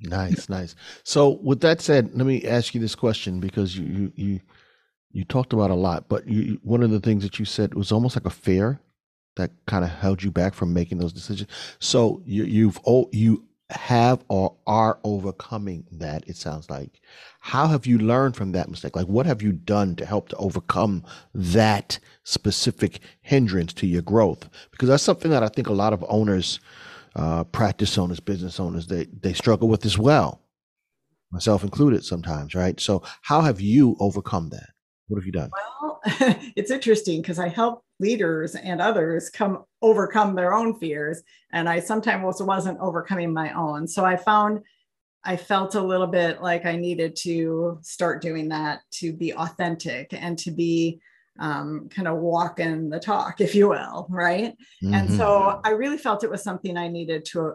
Nice, 0.00 0.48
nice. 0.48 0.74
So 1.04 1.30
with 1.42 1.60
that 1.60 1.80
said, 1.80 2.10
let 2.14 2.26
me 2.26 2.46
ask 2.46 2.74
you 2.74 2.80
this 2.80 2.94
question 2.94 3.40
because 3.40 3.76
you 3.76 3.86
you 3.86 4.12
you, 4.16 4.40
you 5.12 5.24
talked 5.24 5.52
about 5.52 5.70
a 5.70 5.74
lot, 5.74 6.08
but 6.08 6.26
you, 6.26 6.58
one 6.62 6.82
of 6.82 6.90
the 6.90 7.00
things 7.00 7.22
that 7.22 7.38
you 7.38 7.44
said 7.44 7.74
was 7.74 7.92
almost 7.92 8.16
like 8.16 8.26
a 8.26 8.30
fear 8.30 8.80
that 9.36 9.50
kind 9.66 9.84
of 9.84 9.90
held 9.90 10.22
you 10.22 10.30
back 10.30 10.54
from 10.54 10.74
making 10.74 10.98
those 10.98 11.12
decisions. 11.12 11.48
So 11.78 12.22
you, 12.24 12.44
you've 12.44 12.78
you 13.12 13.44
have 13.72 14.24
or 14.28 14.56
are 14.66 14.98
overcoming 15.04 15.84
that 15.92 16.28
it 16.28 16.36
sounds 16.36 16.68
like. 16.70 17.00
How 17.40 17.66
have 17.66 17.86
you 17.86 17.98
learned 17.98 18.36
from 18.36 18.52
that 18.52 18.68
mistake? 18.68 18.96
Like 18.96 19.06
what 19.06 19.26
have 19.26 19.42
you 19.42 19.52
done 19.52 19.96
to 19.96 20.06
help 20.06 20.28
to 20.30 20.36
overcome 20.36 21.04
that 21.34 21.98
specific 22.24 23.00
hindrance 23.20 23.72
to 23.74 23.86
your 23.86 24.02
growth? 24.02 24.48
Because 24.70 24.88
that's 24.88 25.02
something 25.02 25.30
that 25.30 25.42
i 25.42 25.48
think 25.48 25.68
a 25.68 25.72
lot 25.72 25.92
of 25.92 26.04
owners 26.08 26.60
uh, 27.14 27.44
practice 27.44 27.98
owners 27.98 28.20
business 28.20 28.58
owners 28.58 28.86
they 28.86 29.04
they 29.20 29.32
struggle 29.34 29.68
with 29.68 29.84
as 29.84 29.98
well 29.98 30.42
myself 31.30 31.64
included 31.64 32.04
sometimes 32.04 32.54
right? 32.54 32.78
So 32.80 33.02
how 33.22 33.40
have 33.40 33.60
you 33.60 33.96
overcome 34.00 34.50
that? 34.50 34.70
What 35.08 35.18
have 35.18 35.26
you 35.26 35.32
done? 35.32 35.50
Well 35.80 36.00
it's 36.56 36.70
interesting 36.70 37.22
because 37.22 37.38
i 37.38 37.48
help 37.48 37.84
leaders 38.02 38.54
and 38.54 38.80
others 38.80 39.30
come 39.30 39.64
overcome 39.80 40.34
their 40.34 40.52
own 40.52 40.78
fears. 40.78 41.22
And 41.52 41.68
i 41.68 41.80
sometimes 41.80 42.24
also 42.24 42.44
wasn't 42.44 42.78
overcoming 42.80 43.32
my 43.32 43.52
own. 43.52 43.88
So 43.88 44.04
i 44.04 44.16
found 44.16 44.60
i 45.24 45.36
felt 45.36 45.74
a 45.74 45.80
little 45.80 46.06
bit 46.06 46.42
like 46.42 46.66
i 46.66 46.76
needed 46.76 47.14
to 47.14 47.78
start 47.82 48.22
doing 48.22 48.48
that 48.48 48.80
to 48.90 49.12
be 49.12 49.32
authentic 49.34 50.12
and 50.12 50.38
to 50.38 50.50
be 50.50 51.00
um, 51.38 51.88
kind 51.88 52.08
of 52.08 52.18
walking 52.18 52.90
the 52.90 53.00
talk 53.00 53.40
if 53.40 53.54
you 53.54 53.68
will 53.68 54.06
right? 54.10 54.52
Mm-hmm. 54.82 54.94
and 54.94 55.10
so 55.12 55.60
i 55.64 55.70
really 55.70 55.98
felt 55.98 56.24
it 56.24 56.30
was 56.30 56.42
something 56.42 56.76
i 56.76 56.88
needed 56.88 57.24
to 57.26 57.54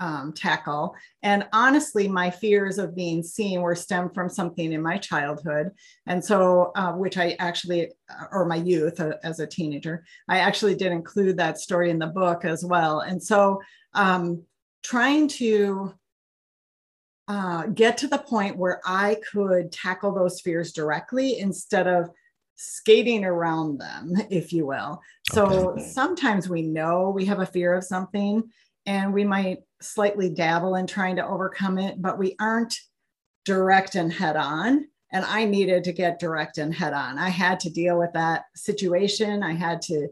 um, 0.00 0.32
tackle. 0.32 0.94
And 1.22 1.46
honestly, 1.52 2.08
my 2.08 2.30
fears 2.30 2.78
of 2.78 2.94
being 2.94 3.22
seen 3.22 3.60
were 3.60 3.74
stemmed 3.74 4.14
from 4.14 4.28
something 4.28 4.72
in 4.72 4.82
my 4.82 4.98
childhood. 4.98 5.70
And 6.06 6.24
so, 6.24 6.72
uh, 6.76 6.92
which 6.92 7.18
I 7.18 7.36
actually, 7.38 7.90
uh, 8.10 8.26
or 8.32 8.44
my 8.46 8.56
youth 8.56 9.00
uh, 9.00 9.14
as 9.24 9.40
a 9.40 9.46
teenager, 9.46 10.04
I 10.28 10.38
actually 10.38 10.74
did 10.74 10.92
include 10.92 11.36
that 11.38 11.58
story 11.58 11.90
in 11.90 11.98
the 11.98 12.06
book 12.06 12.44
as 12.44 12.64
well. 12.64 13.00
And 13.00 13.22
so, 13.22 13.60
um, 13.94 14.44
trying 14.82 15.28
to 15.28 15.92
uh, 17.26 17.66
get 17.66 17.98
to 17.98 18.08
the 18.08 18.18
point 18.18 18.56
where 18.56 18.80
I 18.86 19.18
could 19.32 19.70
tackle 19.70 20.14
those 20.14 20.40
fears 20.40 20.72
directly 20.72 21.38
instead 21.38 21.86
of 21.86 22.10
skating 22.56 23.24
around 23.24 23.78
them, 23.78 24.14
if 24.30 24.52
you 24.52 24.66
will. 24.66 25.00
So 25.32 25.70
okay. 25.70 25.82
sometimes 25.82 26.48
we 26.48 26.62
know 26.62 27.10
we 27.10 27.26
have 27.26 27.40
a 27.40 27.46
fear 27.46 27.74
of 27.74 27.84
something 27.84 28.44
and 28.86 29.12
we 29.12 29.24
might 29.24 29.58
slightly 29.80 30.30
dabble 30.30 30.74
in 30.76 30.86
trying 30.86 31.16
to 31.16 31.26
overcome 31.26 31.78
it, 31.78 32.00
but 32.00 32.18
we 32.18 32.36
aren't 32.40 32.76
direct 33.44 33.94
and 33.94 34.12
head 34.12 34.36
on. 34.36 34.86
And 35.10 35.24
I 35.24 35.44
needed 35.44 35.84
to 35.84 35.92
get 35.92 36.18
direct 36.18 36.58
and 36.58 36.74
head 36.74 36.92
on. 36.92 37.18
I 37.18 37.30
had 37.30 37.60
to 37.60 37.70
deal 37.70 37.98
with 37.98 38.12
that 38.12 38.44
situation. 38.54 39.42
I 39.42 39.54
had 39.54 39.80
to 39.82 40.08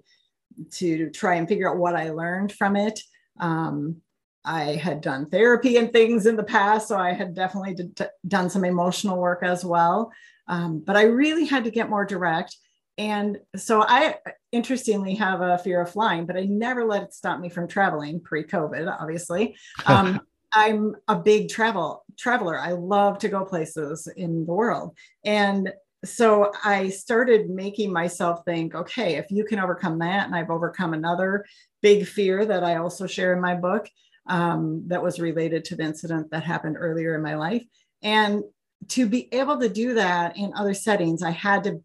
to 0.70 1.10
try 1.10 1.34
and 1.34 1.46
figure 1.46 1.70
out 1.70 1.76
what 1.76 1.94
I 1.94 2.10
learned 2.10 2.50
from 2.50 2.76
it. 2.76 2.98
Um, 3.38 3.96
I 4.42 4.76
had 4.76 5.00
done 5.00 5.28
therapy 5.28 5.76
and 5.76 5.92
things 5.92 6.24
in 6.24 6.36
the 6.36 6.44
past, 6.44 6.88
so 6.88 6.96
I 6.96 7.12
had 7.12 7.34
definitely 7.34 7.90
done 8.26 8.48
some 8.48 8.64
emotional 8.64 9.18
work 9.18 9.42
as 9.42 9.64
well. 9.64 10.12
Um, 10.48 10.82
but 10.86 10.96
I 10.96 11.02
really 11.02 11.44
had 11.44 11.64
to 11.64 11.70
get 11.70 11.90
more 11.90 12.04
direct. 12.04 12.56
And 12.98 13.38
so 13.56 13.82
I 13.82 14.16
interestingly 14.52 15.14
have 15.16 15.40
a 15.42 15.58
fear 15.58 15.82
of 15.82 15.90
flying, 15.90 16.24
but 16.26 16.36
I 16.36 16.44
never 16.44 16.84
let 16.84 17.02
it 17.02 17.14
stop 17.14 17.40
me 17.40 17.48
from 17.48 17.68
traveling 17.68 18.20
pre-COVID, 18.20 18.94
obviously. 19.00 19.56
Um, 19.86 20.20
I'm 20.52 20.94
a 21.06 21.16
big 21.16 21.50
travel 21.50 22.04
traveler. 22.16 22.58
I 22.58 22.72
love 22.72 23.18
to 23.18 23.28
go 23.28 23.44
places 23.44 24.08
in 24.16 24.46
the 24.46 24.52
world. 24.54 24.96
And 25.22 25.70
so 26.04 26.50
I 26.64 26.88
started 26.88 27.50
making 27.50 27.92
myself 27.92 28.40
think, 28.46 28.74
okay, 28.74 29.16
if 29.16 29.26
you 29.30 29.44
can 29.44 29.58
overcome 29.58 29.98
that, 29.98 30.26
and 30.26 30.34
I've 30.34 30.50
overcome 30.50 30.94
another 30.94 31.44
big 31.82 32.06
fear 32.06 32.46
that 32.46 32.64
I 32.64 32.76
also 32.76 33.06
share 33.06 33.34
in 33.34 33.40
my 33.40 33.54
book 33.54 33.88
um, 34.28 34.84
that 34.86 35.02
was 35.02 35.20
related 35.20 35.64
to 35.66 35.76
the 35.76 35.84
incident 35.84 36.30
that 36.30 36.44
happened 36.44 36.76
earlier 36.78 37.14
in 37.14 37.22
my 37.22 37.36
life. 37.36 37.64
And 38.02 38.42
to 38.88 39.08
be 39.08 39.32
able 39.34 39.58
to 39.60 39.68
do 39.68 39.94
that 39.94 40.36
in 40.36 40.52
other 40.54 40.74
settings, 40.74 41.22
I 41.22 41.30
had 41.30 41.64
to 41.64 41.82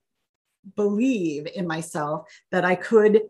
believe 0.75 1.47
in 1.53 1.67
myself 1.67 2.27
that 2.51 2.65
I 2.65 2.75
could 2.75 3.21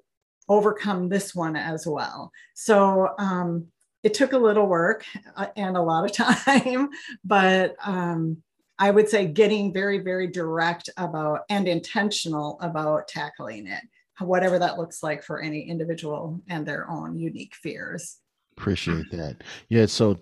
overcome 0.50 1.10
this 1.10 1.34
one 1.34 1.56
as 1.56 1.88
well. 1.88 2.32
So 2.54 3.14
um, 3.18 3.68
it 4.04 4.14
took 4.14 4.34
a 4.34 4.38
little 4.38 4.66
work 4.66 5.06
uh, 5.36 5.48
and 5.56 5.78
a 5.78 5.82
lot 5.82 6.06
of 6.06 6.12
time, 6.46 6.90
but 7.24 7.76
um, 7.84 8.38
I 8.80 8.92
would 8.92 9.08
say 9.08 9.28
getting 9.28 9.72
very, 9.72 10.00
very 10.00 10.28
direct 10.28 10.90
about 10.98 11.42
and 11.50 11.68
intentional 11.68 12.60
about 12.62 13.08
tackling 13.08 13.68
it, 13.68 13.82
whatever 14.20 14.58
that 14.60 14.78
looks 14.78 15.04
like 15.04 15.24
for 15.24 15.40
any 15.40 15.62
individual 15.62 16.42
and 16.50 16.66
their 16.66 16.90
own 16.90 17.18
unique 17.18 17.56
fears. 17.56 18.18
Appreciate 18.58 19.10
that. 19.12 19.44
Yeah. 19.70 19.86
So, 19.86 20.20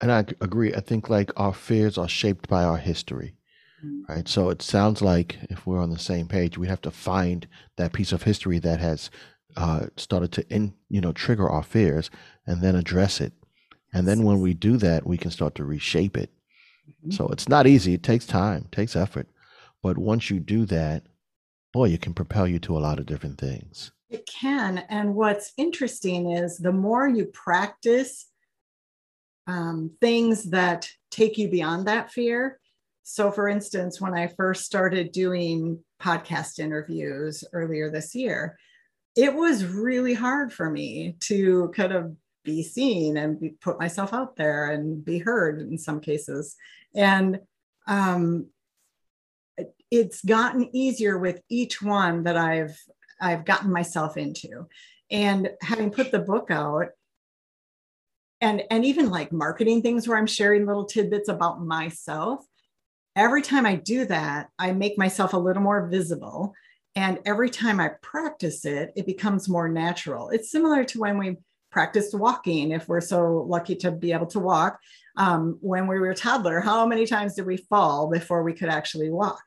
and 0.00 0.10
I 0.10 0.20
agree. 0.40 0.72
I 0.72 0.80
think 0.80 1.10
like 1.10 1.30
our 1.36 1.52
fears 1.52 1.98
are 1.98 2.08
shaped 2.08 2.48
by 2.48 2.64
our 2.64 2.78
history. 2.78 3.34
Mm-hmm. 3.84 4.12
right? 4.12 4.28
So 4.28 4.50
it 4.50 4.60
sounds 4.60 5.00
like 5.00 5.38
if 5.48 5.66
we're 5.66 5.80
on 5.80 5.90
the 5.90 5.98
same 5.98 6.28
page, 6.28 6.58
we 6.58 6.68
have 6.68 6.82
to 6.82 6.90
find 6.90 7.48
that 7.76 7.92
piece 7.92 8.12
of 8.12 8.22
history 8.22 8.58
that 8.58 8.78
has 8.80 9.10
uh, 9.56 9.86
started 9.96 10.32
to, 10.32 10.48
in, 10.48 10.74
you 10.88 11.00
know, 11.00 11.12
trigger 11.12 11.48
our 11.48 11.62
fears, 11.62 12.10
and 12.46 12.62
then 12.62 12.74
address 12.74 13.20
it. 13.20 13.32
And 13.92 14.06
then 14.06 14.22
when 14.22 14.40
we 14.40 14.54
do 14.54 14.76
that, 14.76 15.06
we 15.06 15.16
can 15.16 15.30
start 15.30 15.54
to 15.56 15.64
reshape 15.64 16.16
it. 16.16 16.30
Mm-hmm. 16.88 17.10
So 17.12 17.28
it's 17.28 17.48
not 17.48 17.66
easy. 17.66 17.94
It 17.94 18.02
takes 18.02 18.26
time, 18.26 18.66
it 18.66 18.72
takes 18.72 18.94
effort. 18.94 19.28
But 19.82 19.98
once 19.98 20.30
you 20.30 20.40
do 20.40 20.66
that, 20.66 21.04
boy, 21.72 21.88
it 21.88 22.02
can 22.02 22.14
propel 22.14 22.46
you 22.46 22.58
to 22.60 22.76
a 22.76 22.80
lot 22.80 22.98
of 22.98 23.06
different 23.06 23.38
things. 23.38 23.92
It 24.10 24.28
can. 24.28 24.78
And 24.88 25.14
what's 25.14 25.52
interesting 25.56 26.32
is 26.32 26.58
the 26.58 26.72
more 26.72 27.08
you 27.08 27.26
practice 27.26 28.26
um, 29.46 29.92
things 30.00 30.50
that 30.50 30.88
take 31.10 31.38
you 31.38 31.48
beyond 31.48 31.88
that 31.88 32.12
fear. 32.12 32.59
So, 33.12 33.32
for 33.32 33.48
instance, 33.48 34.00
when 34.00 34.14
I 34.14 34.28
first 34.28 34.64
started 34.64 35.10
doing 35.10 35.82
podcast 36.00 36.60
interviews 36.60 37.42
earlier 37.52 37.90
this 37.90 38.14
year, 38.14 38.56
it 39.16 39.34
was 39.34 39.64
really 39.64 40.14
hard 40.14 40.52
for 40.52 40.70
me 40.70 41.16
to 41.22 41.72
kind 41.74 41.92
of 41.92 42.14
be 42.44 42.62
seen 42.62 43.16
and 43.16 43.40
be, 43.40 43.48
put 43.60 43.80
myself 43.80 44.14
out 44.14 44.36
there 44.36 44.70
and 44.70 45.04
be 45.04 45.18
heard 45.18 45.60
in 45.60 45.76
some 45.76 45.98
cases. 45.98 46.54
And 46.94 47.40
um, 47.88 48.46
it's 49.90 50.24
gotten 50.24 50.70
easier 50.72 51.18
with 51.18 51.40
each 51.48 51.82
one 51.82 52.22
that 52.22 52.36
I've 52.36 52.78
I've 53.20 53.44
gotten 53.44 53.72
myself 53.72 54.16
into. 54.18 54.68
And 55.10 55.50
having 55.62 55.90
put 55.90 56.12
the 56.12 56.20
book 56.20 56.52
out, 56.52 56.90
and 58.40 58.62
and 58.70 58.84
even 58.84 59.10
like 59.10 59.32
marketing 59.32 59.82
things 59.82 60.06
where 60.06 60.16
I'm 60.16 60.28
sharing 60.28 60.64
little 60.64 60.84
tidbits 60.84 61.28
about 61.28 61.60
myself, 61.60 62.44
every 63.16 63.42
time 63.42 63.66
I 63.66 63.76
do 63.76 64.04
that, 64.06 64.48
I 64.58 64.72
make 64.72 64.98
myself 64.98 65.32
a 65.32 65.38
little 65.38 65.62
more 65.62 65.88
visible. 65.88 66.54
And 66.96 67.18
every 67.24 67.50
time 67.50 67.80
I 67.80 67.90
practice 68.02 68.64
it, 68.64 68.92
it 68.96 69.06
becomes 69.06 69.48
more 69.48 69.68
natural. 69.68 70.30
It's 70.30 70.50
similar 70.50 70.84
to 70.84 70.98
when 71.00 71.18
we 71.18 71.36
practiced 71.70 72.14
walking, 72.14 72.72
if 72.72 72.88
we're 72.88 73.00
so 73.00 73.46
lucky 73.48 73.76
to 73.76 73.92
be 73.92 74.12
able 74.12 74.26
to 74.26 74.40
walk. 74.40 74.80
Um, 75.16 75.58
when 75.60 75.86
we 75.86 75.98
were 75.98 76.10
a 76.10 76.14
toddler, 76.14 76.60
how 76.60 76.86
many 76.86 77.06
times 77.06 77.34
did 77.34 77.46
we 77.46 77.58
fall 77.58 78.08
before 78.10 78.42
we 78.42 78.52
could 78.52 78.68
actually 78.68 79.10
walk? 79.10 79.42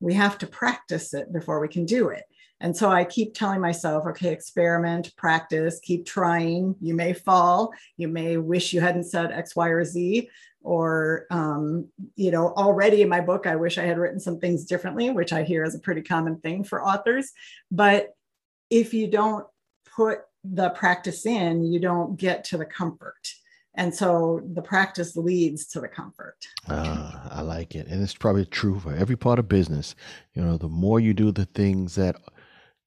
We 0.00 0.14
have 0.14 0.38
to 0.38 0.46
practice 0.46 1.14
it 1.14 1.32
before 1.32 1.60
we 1.60 1.68
can 1.68 1.84
do 1.84 2.08
it. 2.08 2.24
And 2.60 2.76
so 2.76 2.90
I 2.90 3.04
keep 3.04 3.34
telling 3.34 3.60
myself, 3.60 4.04
okay, 4.06 4.32
experiment, 4.32 5.14
practice, 5.16 5.78
keep 5.80 6.04
trying. 6.04 6.74
You 6.80 6.94
may 6.94 7.12
fall. 7.12 7.72
You 7.96 8.08
may 8.08 8.36
wish 8.36 8.72
you 8.72 8.80
hadn't 8.80 9.04
said 9.04 9.30
X, 9.30 9.54
Y, 9.54 9.68
or 9.68 9.84
Z. 9.84 10.28
Or, 10.62 11.26
um, 11.30 11.86
you 12.16 12.32
know, 12.32 12.48
already 12.48 13.02
in 13.02 13.08
my 13.08 13.20
book, 13.20 13.46
I 13.46 13.54
wish 13.54 13.78
I 13.78 13.84
had 13.84 13.96
written 13.96 14.18
some 14.18 14.40
things 14.40 14.64
differently, 14.64 15.10
which 15.10 15.32
I 15.32 15.44
hear 15.44 15.62
is 15.62 15.74
a 15.74 15.78
pretty 15.78 16.02
common 16.02 16.40
thing 16.40 16.64
for 16.64 16.84
authors. 16.84 17.30
But 17.70 18.16
if 18.70 18.92
you 18.92 19.08
don't 19.08 19.46
put 19.94 20.22
the 20.44 20.70
practice 20.70 21.26
in, 21.26 21.64
you 21.64 21.78
don't 21.78 22.16
get 22.16 22.44
to 22.44 22.58
the 22.58 22.66
comfort. 22.66 23.34
And 23.74 23.94
so 23.94 24.40
the 24.54 24.62
practice 24.62 25.16
leads 25.16 25.68
to 25.68 25.80
the 25.80 25.86
comfort. 25.86 26.36
Uh, 26.66 27.12
I 27.30 27.42
like 27.42 27.76
it. 27.76 27.86
And 27.86 28.02
it's 28.02 28.14
probably 28.14 28.44
true 28.44 28.80
for 28.80 28.92
every 28.92 29.16
part 29.16 29.38
of 29.38 29.48
business. 29.48 29.94
You 30.34 30.42
know, 30.42 30.56
the 30.56 30.68
more 30.68 30.98
you 30.98 31.14
do 31.14 31.30
the 31.30 31.44
things 31.44 31.94
that 31.94 32.16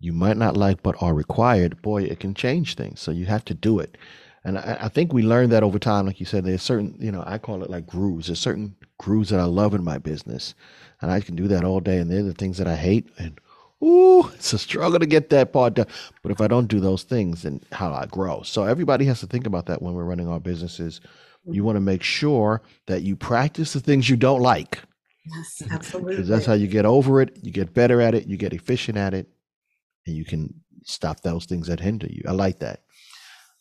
you 0.02 0.12
might 0.12 0.36
not 0.36 0.58
like 0.58 0.82
but 0.82 0.96
are 1.00 1.14
required, 1.14 1.82
boy, 1.82 2.04
it 2.04 2.20
can 2.20 2.34
change 2.34 2.76
things. 2.76 3.00
So 3.00 3.12
you 3.12 3.28
have 3.28 3.46
to 3.46 3.54
do 3.54 3.80
it. 3.80 3.98
And 4.44 4.58
I, 4.58 4.80
I 4.82 4.88
think 4.90 5.14
we 5.14 5.22
learned 5.22 5.52
that 5.52 5.62
over 5.62 5.78
time. 5.78 6.08
Like 6.08 6.20
you 6.20 6.26
said, 6.26 6.44
there's 6.44 6.64
certain, 6.64 6.96
you 7.00 7.12
know, 7.12 7.24
I 7.26 7.38
call 7.38 7.64
it 7.64 7.70
like 7.70 7.86
grooves. 7.86 8.28
There's 8.28 8.40
certain 8.40 8.76
grooves 8.98 9.30
that 9.30 9.40
I 9.40 9.44
love 9.44 9.76
in 9.76 9.84
my 9.84 10.00
business. 10.00 10.56
And 11.02 11.12
I 11.12 11.22
can 11.22 11.36
do 11.36 11.48
that 11.50 11.64
all 11.64 11.80
day. 11.80 11.98
And 11.98 12.10
they're 12.10 12.24
the 12.24 12.34
things 12.34 12.58
that 12.58 12.68
I 12.68 12.76
hate. 12.76 13.08
And 13.20 13.40
ooh, 13.84 14.28
it's 14.34 14.54
a 14.54 14.58
struggle 14.58 15.00
to 15.00 15.06
get 15.06 15.30
that 15.30 15.54
part 15.54 15.76
done. 15.76 15.88
But 16.24 16.32
if 16.32 16.42
I 16.42 16.48
don't 16.48 16.68
do 16.68 16.80
those 16.80 17.04
things, 17.04 17.44
then 17.44 17.62
how 17.72 17.90
do 17.90 17.96
I 17.96 18.08
grow? 18.08 18.42
So 18.42 18.64
everybody 18.64 19.06
has 19.06 19.20
to 19.20 19.28
think 19.28 19.46
about 19.46 19.68
that 19.68 19.84
when 19.84 19.94
we're 19.94 20.04
running 20.04 20.28
our 20.28 20.40
businesses. 20.40 21.00
Mm-hmm. 21.00 21.54
You 21.54 21.64
want 21.64 21.76
to 21.76 21.82
make 21.82 22.02
sure 22.02 22.64
that 22.88 23.04
you 23.04 23.16
practice 23.16 23.74
the 23.74 23.80
things 23.80 24.10
you 24.10 24.16
don't 24.16 24.42
like. 24.42 24.80
Yes, 25.28 25.62
absolutely. 25.70 26.16
Because 26.16 26.28
that's 26.28 26.48
how 26.48 26.54
you 26.54 26.66
get 26.66 26.88
over 26.88 27.22
it. 27.22 27.38
You 27.44 27.52
get 27.52 27.76
better 27.76 28.02
at 28.02 28.16
it. 28.16 28.26
You 28.26 28.38
get 28.38 28.54
efficient 28.54 28.98
at 28.98 29.14
it 29.14 29.30
and 30.12 30.18
you 30.18 30.26
can 30.26 30.54
stop 30.84 31.22
those 31.22 31.46
things 31.46 31.68
that 31.68 31.80
hinder 31.80 32.08
you. 32.08 32.22
I 32.28 32.32
like 32.32 32.60
that. 32.60 32.82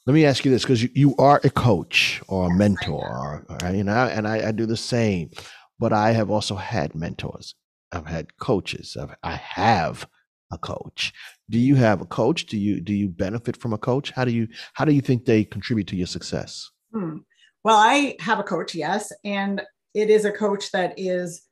Let 0.07 0.15
me 0.15 0.25
ask 0.25 0.45
you 0.45 0.51
this 0.51 0.63
because 0.63 0.83
you, 0.83 0.89
you 0.95 1.17
are 1.17 1.41
a 1.45 1.51
coach 1.51 2.23
or 2.29 2.47
a 2.47 2.55
mentor, 2.55 3.45
right? 3.63 3.77
You 3.77 3.85
know, 3.85 3.93
and 3.93 4.27
I, 4.27 4.49
I 4.49 4.53
do 4.53 4.67
the 4.67 4.77
same, 4.77 5.31
but 5.79 5.93
I 5.93 6.13
have 6.13 6.31
also 6.31 6.57
had 6.57 6.95
mentors. 6.95 7.55
I've 7.93 8.07
had 8.07 8.37
coaches. 8.39 8.97
I've, 9.01 9.15
I 9.23 9.37
have 9.37 10.07
a 10.53 10.59
coach. 10.59 11.13
Do 11.49 11.59
you 11.59 11.77
have 11.77 12.01
a 12.01 12.07
coach? 12.07 12.47
Do 12.47 12.59
you 12.59 12.81
do 12.81 12.93
you 12.93 13.09
benefit 13.09 13.57
from 13.57 13.73
a 13.73 13.79
coach? 13.79 14.11
How 14.11 14.25
do 14.25 14.33
you 14.33 14.49
how 14.73 14.85
do 14.85 14.93
you 14.93 15.01
think 15.01 15.25
they 15.25 15.45
contribute 15.45 15.87
to 15.89 15.97
your 15.97 16.07
success? 16.07 16.71
Hmm. 16.93 17.19
Well, 17.63 17.77
I 17.77 18.17
have 18.21 18.39
a 18.39 18.43
coach, 18.43 18.75
yes, 18.75 19.13
and 19.25 19.63
it 19.95 20.09
is 20.09 20.25
a 20.25 20.33
coach 20.33 20.73
that 20.73 20.95
is 20.97 21.43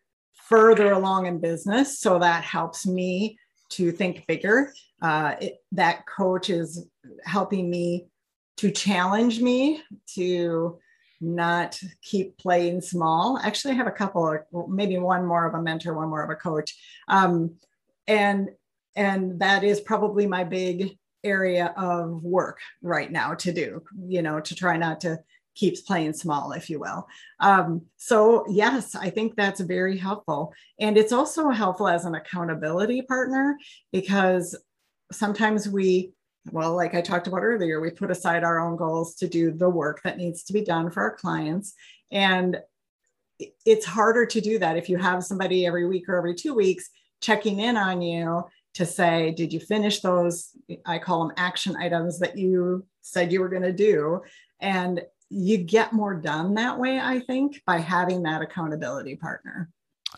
further 0.49 0.93
along 0.93 1.27
in 1.27 1.39
business, 1.39 2.01
so 2.01 2.19
that 2.19 2.43
helps 2.43 2.87
me 2.87 3.39
to 3.71 3.93
think 3.93 4.27
bigger. 4.27 4.73
Uh, 5.01 5.37
it, 5.41 5.59
that 5.73 6.07
coach 6.07 6.51
is 6.51 6.87
helping 7.25 7.71
me 7.71 8.09
to 8.57 8.71
challenge 8.71 9.41
me 9.41 9.83
to 10.15 10.79
not 11.21 11.79
keep 12.03 12.39
playing 12.39 12.81
small. 12.81 13.39
Actually, 13.39 13.75
I 13.75 13.77
have 13.77 13.87
a 13.87 13.93
couple, 13.93 14.29
of, 14.29 14.69
maybe 14.69 14.99
one 14.99 15.25
more 15.25 15.47
of 15.47 15.55
a 15.55 15.63
mentor, 15.63 15.95
one 15.95 16.09
more 16.09 16.23
of 16.23 16.31
a 16.31 16.37
coach, 16.37 16.77
um, 17.09 17.55
and 18.07 18.51
and 18.97 19.39
that 19.41 19.63
is 19.63 19.81
probably 19.81 20.27
my 20.27 20.43
big 20.43 20.99
area 21.23 21.73
of 21.77 22.23
work 22.23 22.59
right 22.83 23.11
now 23.11 23.35
to 23.35 23.53
do. 23.53 23.83
You 24.07 24.23
know, 24.23 24.41
to 24.41 24.55
try 24.55 24.77
not 24.77 25.01
to 25.03 25.19
keeps 25.59 25.81
playing 25.81 26.13
small, 26.13 26.53
if 26.53 26.71
you 26.71 26.79
will. 26.79 27.07
Um, 27.41 27.83
so, 27.97 28.47
yes, 28.49 28.95
I 28.95 29.11
think 29.11 29.35
that's 29.35 29.61
very 29.61 29.99
helpful. 29.99 30.55
And 30.79 30.97
it's 30.97 31.13
also 31.13 31.51
helpful 31.51 31.89
as 31.89 32.05
an 32.05 32.15
accountability 32.15 33.03
partner 33.03 33.57
because 33.93 34.57
sometimes 35.11 35.69
we, 35.69 36.13
well, 36.53 36.77
like 36.77 36.95
I 36.95 37.01
talked 37.01 37.27
about 37.27 37.43
earlier, 37.43 37.81
we 37.81 37.91
put 37.91 38.11
aside 38.11 38.45
our 38.45 38.61
own 38.61 38.77
goals 38.77 39.17
to 39.17 39.29
do 39.29 39.51
the 39.51 39.69
work 39.69 40.01
that 40.05 40.17
needs 40.17 40.45
to 40.45 40.53
be 40.53 40.63
done 40.63 40.91
for 40.91 41.03
our 41.03 41.17
clients. 41.17 41.75
And 42.13 42.59
it's 43.67 43.87
harder 43.87 44.27
to 44.27 44.41
do 44.41 44.59
that 44.61 44.77
if 44.77 44.89
you 44.89 44.97
have 44.97 45.25
somebody 45.25 45.67
every 45.67 45.87
week 45.87 46.09
or 46.09 46.17
every 46.17 46.35
two 46.35 46.55
weeks 46.55 46.89
checking 47.21 47.59
in 47.61 47.77
on 47.77 48.01
you 48.01 48.45
to 48.75 48.87
say, 48.87 49.33
did 49.33 49.53
you 49.53 49.59
finish 49.59 50.01
those? 50.01 50.51
I 50.87 50.99
call 50.99 51.27
them 51.27 51.35
action 51.37 51.77
items 51.77 52.21
that 52.21 52.39
you 52.39 52.87
said 53.03 53.33
you 53.33 53.41
were 53.41 53.49
going 53.49 53.63
to 53.63 53.73
do. 53.73 54.21
And 54.61 55.03
you 55.31 55.59
get 55.59 55.93
more 55.93 56.15
done 56.15 56.55
that 56.55 56.79
way, 56.79 56.99
I 56.99 57.21
think, 57.21 57.63
by 57.67 57.79
having 57.79 58.23
that 58.23 58.43
accountability 58.43 59.17
partner. 59.17 59.71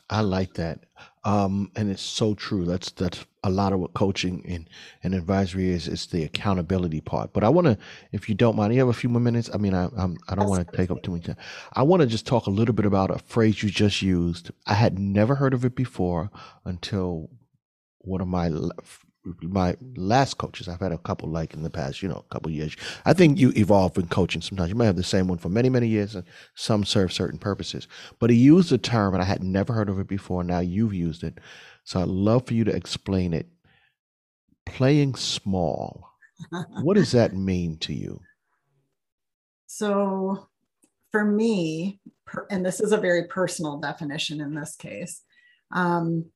I 0.08 0.20
like 0.20 0.54
that. 0.54 0.86
Um, 1.24 1.70
and 1.74 1.90
it's 1.90 2.02
so 2.02 2.34
true. 2.34 2.64
That's 2.64 2.92
that's 2.92 3.24
a 3.42 3.50
lot 3.50 3.72
of 3.72 3.80
what 3.80 3.94
coaching 3.94 4.44
and, 4.48 4.68
and 5.02 5.14
advisory 5.14 5.70
is. 5.70 5.88
It's 5.88 6.06
the 6.06 6.24
accountability 6.24 7.00
part. 7.00 7.32
But 7.32 7.42
I 7.42 7.48
want 7.48 7.66
to, 7.66 7.78
if 8.12 8.28
you 8.28 8.34
don't 8.34 8.56
mind, 8.56 8.72
you 8.72 8.78
have 8.80 8.88
a 8.88 8.92
few 8.92 9.08
more 9.10 9.20
minutes. 9.20 9.50
I 9.52 9.56
mean, 9.56 9.74
I 9.74 9.88
I'm, 9.96 10.16
I 10.28 10.34
do 10.34 10.40
not 10.40 10.48
want 10.48 10.70
to 10.70 10.76
take 10.76 10.90
up 10.90 11.02
too 11.02 11.12
much 11.12 11.24
time. 11.24 11.36
I 11.72 11.82
want 11.82 12.02
to 12.02 12.06
just 12.06 12.26
talk 12.26 12.46
a 12.46 12.50
little 12.50 12.74
bit 12.74 12.86
about 12.86 13.10
a 13.10 13.18
phrase 13.18 13.62
you 13.62 13.70
just 13.70 14.00
used. 14.00 14.50
I 14.66 14.74
had 14.74 14.98
never 14.98 15.34
heard 15.34 15.54
of 15.54 15.64
it 15.64 15.74
before 15.74 16.30
until 16.64 17.30
one 17.98 18.20
of 18.20 18.28
my 18.28 18.48
my 19.24 19.76
last 19.96 20.38
coaches. 20.38 20.68
I've 20.68 20.80
had 20.80 20.92
a 20.92 20.98
couple 20.98 21.28
like 21.28 21.54
in 21.54 21.62
the 21.62 21.70
past, 21.70 22.02
you 22.02 22.08
know, 22.08 22.24
a 22.28 22.34
couple 22.34 22.50
years. 22.50 22.76
I 23.04 23.12
think 23.12 23.38
you 23.38 23.52
evolve 23.56 23.96
in 23.98 24.08
coaching 24.08 24.40
sometimes. 24.40 24.70
You 24.70 24.76
might 24.76 24.86
have 24.86 24.96
the 24.96 25.02
same 25.02 25.28
one 25.28 25.38
for 25.38 25.48
many, 25.48 25.68
many 25.68 25.88
years, 25.88 26.14
and 26.14 26.24
some 26.54 26.84
serve 26.84 27.12
certain 27.12 27.38
purposes. 27.38 27.86
But 28.18 28.30
he 28.30 28.36
used 28.36 28.72
a 28.72 28.78
term, 28.78 29.14
and 29.14 29.22
I 29.22 29.26
had 29.26 29.42
never 29.42 29.72
heard 29.72 29.88
of 29.88 29.98
it 29.98 30.08
before. 30.08 30.42
Now 30.42 30.60
you've 30.60 30.94
used 30.94 31.22
it. 31.22 31.38
So 31.84 32.00
I'd 32.00 32.08
love 32.08 32.46
for 32.46 32.54
you 32.54 32.64
to 32.64 32.74
explain 32.74 33.34
it. 33.34 33.46
Playing 34.66 35.14
small. 35.16 36.10
what 36.82 36.94
does 36.94 37.12
that 37.12 37.34
mean 37.34 37.76
to 37.78 37.92
you? 37.92 38.20
So 39.66 40.48
for 41.10 41.24
me, 41.24 42.00
and 42.50 42.64
this 42.64 42.80
is 42.80 42.92
a 42.92 42.96
very 42.96 43.24
personal 43.24 43.78
definition 43.78 44.40
in 44.40 44.54
this 44.54 44.76
case, 44.76 45.22
um, 45.72 46.26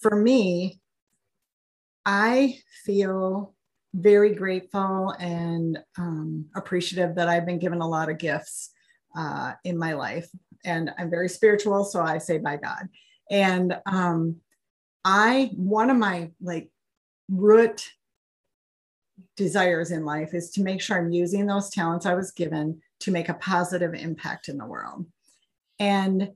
for 0.00 0.16
me, 0.16 0.81
I 2.04 2.58
feel 2.84 3.54
very 3.94 4.34
grateful 4.34 5.14
and 5.18 5.78
um, 5.98 6.46
appreciative 6.56 7.14
that 7.16 7.28
I've 7.28 7.46
been 7.46 7.58
given 7.58 7.80
a 7.80 7.88
lot 7.88 8.08
of 8.08 8.18
gifts 8.18 8.70
uh, 9.16 9.52
in 9.64 9.76
my 9.76 9.92
life. 9.92 10.28
And 10.64 10.90
I'm 10.98 11.10
very 11.10 11.28
spiritual, 11.28 11.84
so 11.84 12.00
I 12.00 12.18
say 12.18 12.38
by 12.38 12.56
God. 12.56 12.88
And 13.30 13.78
um, 13.86 14.36
I, 15.04 15.50
one 15.54 15.90
of 15.90 15.96
my 15.96 16.30
like 16.40 16.70
root 17.28 17.88
desires 19.36 19.90
in 19.90 20.04
life 20.04 20.34
is 20.34 20.50
to 20.50 20.62
make 20.62 20.80
sure 20.80 20.96
I'm 20.96 21.12
using 21.12 21.46
those 21.46 21.70
talents 21.70 22.06
I 22.06 22.14
was 22.14 22.32
given 22.32 22.80
to 23.00 23.10
make 23.10 23.28
a 23.28 23.34
positive 23.34 23.94
impact 23.94 24.48
in 24.48 24.58
the 24.58 24.66
world. 24.66 25.06
And 25.78 26.30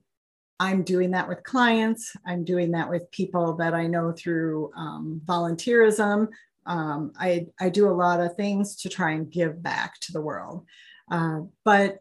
I'm 0.59 0.83
doing 0.83 1.11
that 1.11 1.27
with 1.27 1.43
clients. 1.43 2.15
I'm 2.25 2.43
doing 2.43 2.71
that 2.71 2.89
with 2.89 3.09
people 3.11 3.53
that 3.57 3.73
I 3.73 3.87
know 3.87 4.11
through 4.11 4.71
um, 4.75 5.21
volunteerism. 5.25 6.29
Um, 6.65 7.13
I, 7.17 7.47
I 7.59 7.69
do 7.69 7.89
a 7.89 7.93
lot 7.93 8.19
of 8.19 8.35
things 8.35 8.75
to 8.77 8.89
try 8.89 9.11
and 9.11 9.31
give 9.31 9.61
back 9.61 9.99
to 10.01 10.11
the 10.11 10.21
world. 10.21 10.65
Uh, 11.09 11.41
but 11.63 11.99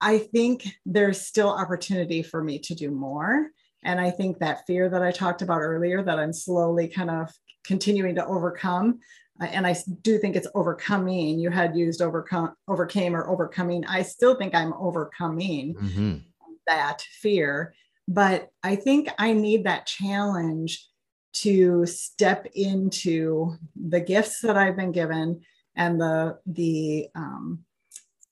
I 0.00 0.18
think 0.18 0.66
there's 0.84 1.20
still 1.20 1.48
opportunity 1.48 2.22
for 2.22 2.42
me 2.42 2.58
to 2.60 2.74
do 2.74 2.90
more. 2.90 3.50
And 3.84 4.00
I 4.00 4.10
think 4.10 4.38
that 4.38 4.66
fear 4.66 4.88
that 4.88 5.02
I 5.02 5.12
talked 5.12 5.42
about 5.42 5.60
earlier, 5.60 6.02
that 6.02 6.18
I'm 6.18 6.32
slowly 6.32 6.88
kind 6.88 7.10
of 7.10 7.30
continuing 7.64 8.14
to 8.16 8.26
overcome, 8.26 9.00
uh, 9.40 9.46
and 9.46 9.66
I 9.66 9.76
do 10.02 10.18
think 10.18 10.36
it's 10.36 10.46
overcoming. 10.54 11.38
You 11.38 11.50
had 11.50 11.76
used 11.76 12.00
overcome, 12.00 12.54
overcame, 12.68 13.16
or 13.16 13.28
overcoming. 13.28 13.84
I 13.86 14.02
still 14.02 14.36
think 14.36 14.54
I'm 14.54 14.72
overcoming 14.74 15.74
mm-hmm. 15.74 16.16
That 16.66 17.02
fear, 17.02 17.74
but 18.08 18.50
I 18.62 18.76
think 18.76 19.08
I 19.18 19.32
need 19.32 19.64
that 19.64 19.86
challenge 19.86 20.86
to 21.34 21.84
step 21.86 22.46
into 22.54 23.56
the 23.74 24.00
gifts 24.00 24.40
that 24.42 24.56
I've 24.56 24.76
been 24.76 24.92
given 24.92 25.40
and 25.76 26.00
the 26.00 26.38
the 26.46 27.08
um, 27.14 27.64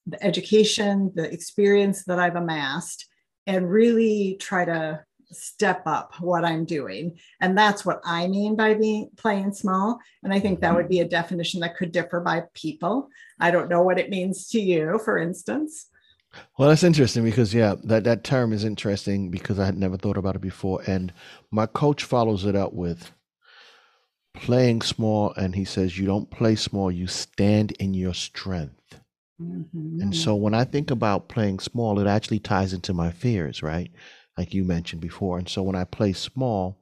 the 0.07 0.23
education, 0.25 1.13
the 1.15 1.33
experience 1.33 2.05
that 2.05 2.19
I've 2.19 2.37
amassed, 2.37 3.07
and 3.47 3.71
really 3.71 4.37
try 4.41 4.65
to 4.65 5.05
step 5.31 5.83
up 5.87 6.15
what 6.21 6.45
I'm 6.45 6.65
doing. 6.65 7.19
And 7.41 7.57
that's 7.57 7.85
what 7.85 8.01
I 8.05 8.29
mean 8.29 8.55
by 8.55 8.75
being 8.75 9.11
playing 9.17 9.55
small. 9.55 9.99
And 10.23 10.33
I 10.33 10.41
think 10.41 10.61
that 10.61 10.75
would 10.75 10.89
be 10.89 11.01
a 11.01 11.09
definition 11.09 11.61
that 11.61 11.77
could 11.77 11.93
differ 11.93 12.21
by 12.21 12.45
people. 12.55 13.09
I 13.41 13.51
don't 13.51 13.71
know 13.71 13.83
what 13.83 13.99
it 13.99 14.11
means 14.11 14.49
to 14.49 14.61
you, 14.61 15.01
for 15.05 15.19
instance. 15.19 15.87
Well, 16.59 16.69
that's 16.69 16.83
interesting 16.83 17.25
because 17.25 17.53
yeah, 17.53 17.75
that 17.85 18.05
that 18.05 18.25
term 18.25 18.53
is 18.53 18.65
interesting 18.65 19.31
because 19.31 19.59
I 19.59 19.67
had 19.67 19.77
never 19.77 19.97
thought 19.97 20.17
about 20.17 20.37
it 20.37 20.43
before. 20.43 20.83
And 20.87 21.13
my 21.51 21.67
coach 21.67 22.05
follows 22.05 22.45
it 22.45 22.57
up 22.57 22.73
with 22.73 23.13
playing 24.35 24.83
small, 24.83 25.33
and 25.35 25.55
he 25.55 25.65
says, 25.65 25.99
"You 25.99 26.07
don't 26.07 26.31
play 26.31 26.57
small; 26.57 26.91
you 26.91 27.07
stand 27.07 27.73
in 27.73 27.95
your 27.95 28.15
strength." 28.15 29.01
Mm-hmm. 29.41 30.01
And 30.01 30.17
so 30.17 30.35
when 30.35 30.55
I 30.55 30.65
think 30.65 30.91
about 30.91 31.29
playing 31.29 31.59
small, 31.59 31.99
it 31.99 32.07
actually 32.07 32.39
ties 32.39 32.73
into 32.73 32.95
my 32.95 33.11
fears, 33.11 33.63
right? 33.63 33.91
like 34.37 34.55
you 34.55 34.65
mentioned 34.65 35.01
before. 35.01 35.39
And 35.39 35.49
so 35.49 35.63
when 35.63 35.77
I 35.77 35.85
play 35.85 36.13
small, 36.13 36.79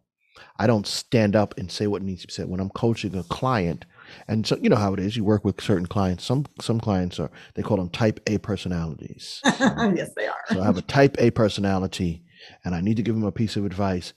I 0.58 0.66
don't 0.66 0.86
stand 0.86 1.36
up 1.36 1.56
and 1.58 1.70
say 1.70 1.86
what 1.86 2.02
needs 2.02 2.22
to 2.22 2.28
be 2.28 2.32
said. 2.32 2.48
When 2.48 2.60
I'm 2.60 2.70
coaching 2.70 3.16
a 3.16 3.22
client, 3.24 3.84
and 4.28 4.46
so 4.46 4.56
you 4.60 4.68
know 4.68 4.76
how 4.76 4.92
it 4.94 5.00
is, 5.00 5.16
you 5.16 5.24
work 5.24 5.44
with 5.44 5.60
certain 5.60 5.86
clients. 5.86 6.24
Some 6.24 6.46
some 6.60 6.80
clients 6.80 7.18
are 7.18 7.30
they 7.54 7.62
call 7.62 7.76
them 7.76 7.90
type 7.90 8.20
A 8.26 8.38
personalities. 8.38 9.40
yes, 9.44 10.10
they 10.16 10.26
are. 10.26 10.34
So 10.48 10.60
I 10.60 10.64
have 10.64 10.78
a 10.78 10.82
type 10.82 11.16
A 11.18 11.30
personality, 11.30 12.22
and 12.64 12.74
I 12.74 12.80
need 12.80 12.96
to 12.96 13.02
give 13.02 13.16
him 13.16 13.24
a 13.24 13.32
piece 13.32 13.56
of 13.56 13.64
advice, 13.64 14.12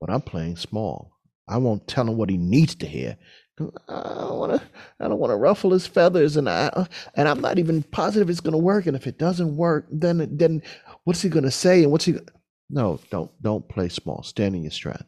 but 0.00 0.10
I'm 0.10 0.22
playing 0.22 0.56
small. 0.56 1.12
I 1.48 1.58
won't 1.58 1.86
tell 1.86 2.08
him 2.08 2.16
what 2.16 2.30
he 2.30 2.36
needs 2.36 2.74
to 2.76 2.86
hear. 2.86 3.16
I 3.58 3.64
don't 3.94 4.38
want 4.38 4.52
to. 4.52 4.62
I 5.00 5.08
don't 5.08 5.18
want 5.18 5.30
to 5.30 5.36
ruffle 5.36 5.70
his 5.70 5.86
feathers, 5.86 6.36
and 6.36 6.48
I 6.48 6.86
and 7.14 7.28
I'm 7.28 7.40
not 7.40 7.58
even 7.58 7.82
positive 7.82 8.28
it's 8.28 8.40
going 8.40 8.52
to 8.52 8.58
work. 8.58 8.86
And 8.86 8.96
if 8.96 9.06
it 9.06 9.18
doesn't 9.18 9.56
work, 9.56 9.86
then 9.90 10.28
then 10.36 10.62
what's 11.04 11.22
he 11.22 11.28
going 11.28 11.44
to 11.44 11.50
say? 11.50 11.82
And 11.82 11.90
what's 11.90 12.04
he? 12.04 12.16
No, 12.68 13.00
don't 13.10 13.30
don't 13.42 13.66
play 13.68 13.88
small. 13.88 14.22
Stand 14.22 14.56
in 14.56 14.62
your 14.62 14.72
strength. 14.72 15.06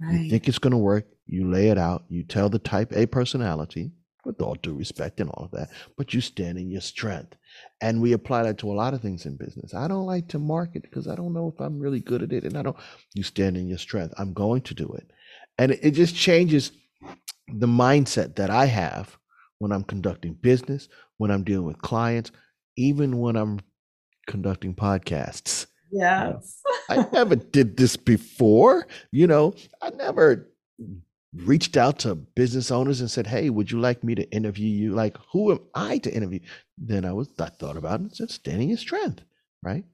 Right. 0.00 0.20
You 0.20 0.30
think 0.30 0.48
it's 0.48 0.58
going 0.58 0.72
to 0.72 0.76
work, 0.78 1.06
you 1.26 1.50
lay 1.50 1.68
it 1.68 1.78
out. 1.78 2.04
You 2.08 2.22
tell 2.22 2.48
the 2.48 2.58
type 2.58 2.92
A 2.92 3.06
personality, 3.06 3.92
with 4.26 4.42
all 4.42 4.56
due 4.56 4.74
respect 4.74 5.20
and 5.20 5.30
all 5.30 5.44
of 5.44 5.50
that, 5.52 5.70
but 5.96 6.12
you 6.12 6.20
stand 6.20 6.58
in 6.58 6.68
your 6.68 6.80
strength. 6.80 7.34
And 7.80 8.02
we 8.02 8.12
apply 8.12 8.42
that 8.42 8.58
to 8.58 8.70
a 8.70 8.74
lot 8.74 8.92
of 8.92 9.00
things 9.00 9.24
in 9.24 9.36
business. 9.36 9.72
I 9.72 9.88
don't 9.88 10.04
like 10.04 10.28
to 10.28 10.38
market 10.38 10.82
because 10.82 11.06
I 11.08 11.14
don't 11.14 11.32
know 11.32 11.50
if 11.54 11.60
I'm 11.60 11.78
really 11.78 12.00
good 12.00 12.22
at 12.22 12.32
it. 12.32 12.44
And 12.44 12.58
I 12.58 12.62
don't, 12.62 12.76
you 13.14 13.22
stand 13.22 13.56
in 13.56 13.68
your 13.68 13.78
strength. 13.78 14.12
I'm 14.18 14.34
going 14.34 14.62
to 14.62 14.74
do 14.74 14.92
it. 14.92 15.10
And 15.56 15.72
it, 15.72 15.80
it 15.82 15.90
just 15.92 16.14
changes 16.14 16.72
the 17.48 17.68
mindset 17.68 18.34
that 18.36 18.50
I 18.50 18.66
have 18.66 19.16
when 19.58 19.72
I'm 19.72 19.84
conducting 19.84 20.34
business, 20.34 20.88
when 21.16 21.30
I'm 21.30 21.44
dealing 21.44 21.66
with 21.66 21.80
clients, 21.80 22.32
even 22.76 23.18
when 23.18 23.36
I'm 23.36 23.60
conducting 24.26 24.74
podcasts. 24.74 25.66
Yes. 25.90 26.60
I 26.88 27.06
never 27.12 27.36
did 27.36 27.76
this 27.76 27.96
before. 27.96 28.86
You 29.10 29.26
know, 29.26 29.54
I 29.82 29.90
never 29.90 30.48
reached 31.34 31.76
out 31.76 31.98
to 32.00 32.14
business 32.14 32.70
owners 32.70 33.00
and 33.00 33.10
said, 33.10 33.26
"Hey, 33.26 33.50
would 33.50 33.70
you 33.70 33.80
like 33.80 34.02
me 34.02 34.14
to 34.14 34.30
interview 34.30 34.68
you? 34.68 34.94
Like, 34.94 35.16
who 35.32 35.52
am 35.52 35.60
I 35.74 35.98
to 35.98 36.12
interview?" 36.12 36.40
Then 36.78 37.04
I 37.04 37.12
was 37.12 37.28
I 37.38 37.48
thought 37.48 37.76
about 37.76 38.00
it 38.00 38.02
and 38.02 38.16
said, 38.16 38.30
"Standing 38.30 38.70
in 38.70 38.76
strength," 38.76 39.22
right? 39.62 39.84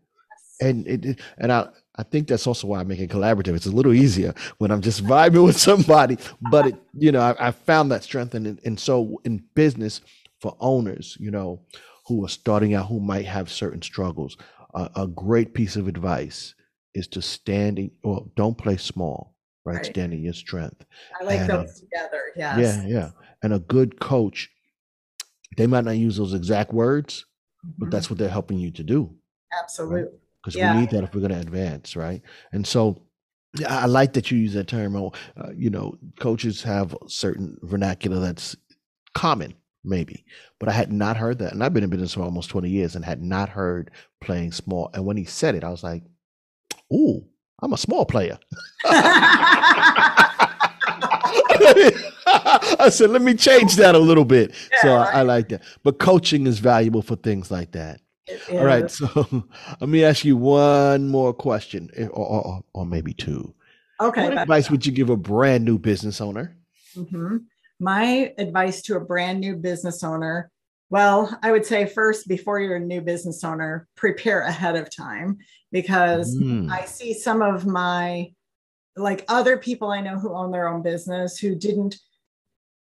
And 0.60 0.86
it, 0.86 1.20
and 1.38 1.52
I 1.52 1.68
I 1.96 2.02
think 2.04 2.28
that's 2.28 2.46
also 2.46 2.68
why 2.68 2.80
I 2.80 2.84
make 2.84 3.00
it 3.00 3.10
collaborative. 3.10 3.54
It's 3.54 3.66
a 3.66 3.70
little 3.72 3.92
easier 3.92 4.34
when 4.58 4.70
I'm 4.70 4.80
just 4.80 5.04
vibing 5.04 5.44
with 5.44 5.58
somebody. 5.58 6.18
But 6.50 6.68
it, 6.68 6.74
you 6.94 7.12
know, 7.12 7.20
I, 7.20 7.48
I 7.48 7.50
found 7.50 7.90
that 7.90 8.04
strength, 8.04 8.34
and 8.34 8.60
and 8.64 8.78
so 8.78 9.20
in 9.24 9.44
business 9.54 10.00
for 10.40 10.56
owners, 10.60 11.16
you 11.20 11.30
know, 11.30 11.60
who 12.06 12.24
are 12.24 12.28
starting 12.28 12.74
out, 12.74 12.88
who 12.88 13.00
might 13.00 13.26
have 13.26 13.50
certain 13.50 13.82
struggles, 13.82 14.36
a, 14.74 14.90
a 14.96 15.06
great 15.06 15.54
piece 15.54 15.76
of 15.76 15.88
advice 15.88 16.54
is 16.94 17.08
to 17.08 17.22
stand 17.22 17.78
in, 17.78 17.90
well, 18.02 18.30
don't 18.36 18.56
play 18.56 18.76
small, 18.76 19.34
right? 19.64 19.76
right. 19.76 19.86
Stand 19.86 20.12
in 20.12 20.22
your 20.22 20.34
strength. 20.34 20.84
I 21.20 21.24
like 21.24 21.40
and, 21.40 21.50
those 21.50 21.78
uh, 21.78 21.80
together. 21.80 22.22
Yes. 22.36 22.58
Yeah, 22.58 22.86
yeah. 22.86 23.10
And 23.42 23.54
a 23.54 23.58
good 23.58 23.98
coach, 24.00 24.50
they 25.56 25.66
might 25.66 25.84
not 25.84 25.96
use 25.96 26.16
those 26.16 26.34
exact 26.34 26.72
words, 26.72 27.26
mm-hmm. 27.64 27.74
but 27.78 27.90
that's 27.90 28.10
what 28.10 28.18
they're 28.18 28.28
helping 28.28 28.58
you 28.58 28.70
to 28.72 28.82
do. 28.82 29.14
Absolutely. 29.58 30.18
Because 30.42 30.56
right? 30.56 30.62
yeah. 30.62 30.74
we 30.74 30.80
need 30.80 30.90
that 30.90 31.04
if 31.04 31.14
we're 31.14 31.20
going 31.20 31.32
to 31.32 31.38
advance, 31.38 31.96
right? 31.96 32.22
And 32.52 32.66
so 32.66 33.02
I 33.68 33.86
like 33.86 34.14
that 34.14 34.30
you 34.30 34.38
use 34.38 34.54
that 34.54 34.68
term. 34.68 34.96
Uh, 34.96 35.10
you 35.54 35.70
know, 35.70 35.98
coaches 36.18 36.62
have 36.62 36.96
certain 37.06 37.58
vernacular 37.62 38.18
that's 38.18 38.56
common, 39.14 39.54
maybe. 39.84 40.24
But 40.58 40.68
I 40.68 40.72
had 40.72 40.92
not 40.92 41.16
heard 41.16 41.38
that. 41.38 41.52
And 41.52 41.62
I've 41.62 41.74
been 41.74 41.84
in 41.84 41.90
business 41.90 42.14
for 42.14 42.22
almost 42.22 42.50
20 42.50 42.68
years 42.68 42.96
and 42.96 43.04
had 43.04 43.22
not 43.22 43.50
heard 43.50 43.90
playing 44.20 44.52
small. 44.52 44.90
And 44.94 45.04
when 45.04 45.16
he 45.16 45.24
said 45.24 45.54
it, 45.54 45.64
I 45.64 45.70
was 45.70 45.82
like, 45.82 46.02
ooh, 46.92 47.24
I'm 47.60 47.72
a 47.72 47.78
small 47.78 48.04
player. 48.04 48.38
I 52.74 52.88
said, 52.90 53.10
let 53.10 53.22
me 53.22 53.34
change 53.34 53.76
that 53.76 53.94
a 53.94 53.98
little 53.98 54.24
bit. 54.24 54.52
Yeah, 54.72 54.82
so 54.82 54.96
right. 54.96 55.14
I, 55.14 55.22
like 55.22 55.48
that. 55.50 55.62
But 55.82 55.98
coaching 55.98 56.46
is 56.46 56.58
valuable 56.58 57.02
for 57.02 57.16
things 57.16 57.50
like 57.50 57.72
that. 57.72 58.00
All 58.50 58.64
right. 58.64 58.90
So 58.90 59.44
let 59.80 59.88
me 59.88 60.04
ask 60.04 60.24
you 60.24 60.36
one 60.36 61.08
more 61.08 61.32
question, 61.34 61.90
eh, 61.96 62.06
or, 62.06 62.26
or, 62.26 62.64
or 62.72 62.86
maybe 62.86 63.12
two. 63.14 63.54
Okay. 64.00 64.24
What 64.24 64.38
advice 64.38 64.70
would 64.70 64.84
you 64.84 64.92
give 64.92 65.10
a 65.10 65.16
brand 65.16 65.64
new 65.64 65.78
business 65.78 66.20
owner? 66.20 66.56
Mm-hmm 66.96 67.38
my 67.80 68.32
advice 68.38 68.80
to 68.80 68.96
a 68.96 69.00
brand 69.00 69.40
new 69.40 69.56
business 69.56 70.04
owner 70.04 70.52
well, 70.92 71.38
I 71.42 71.52
would 71.52 71.64
say 71.64 71.86
first, 71.86 72.28
before 72.28 72.60
you're 72.60 72.76
a 72.76 72.80
new 72.80 73.00
business 73.00 73.42
owner, 73.44 73.88
prepare 73.96 74.42
ahead 74.42 74.76
of 74.76 74.94
time 74.94 75.38
because 75.72 76.36
mm. 76.36 76.70
I 76.70 76.84
see 76.84 77.14
some 77.14 77.42
of 77.42 77.66
my, 77.66 78.32
like 78.94 79.24
other 79.28 79.56
people 79.56 79.90
I 79.90 80.02
know 80.02 80.18
who 80.18 80.34
own 80.34 80.52
their 80.52 80.68
own 80.68 80.82
business 80.82 81.38
who 81.38 81.54
didn't 81.54 81.96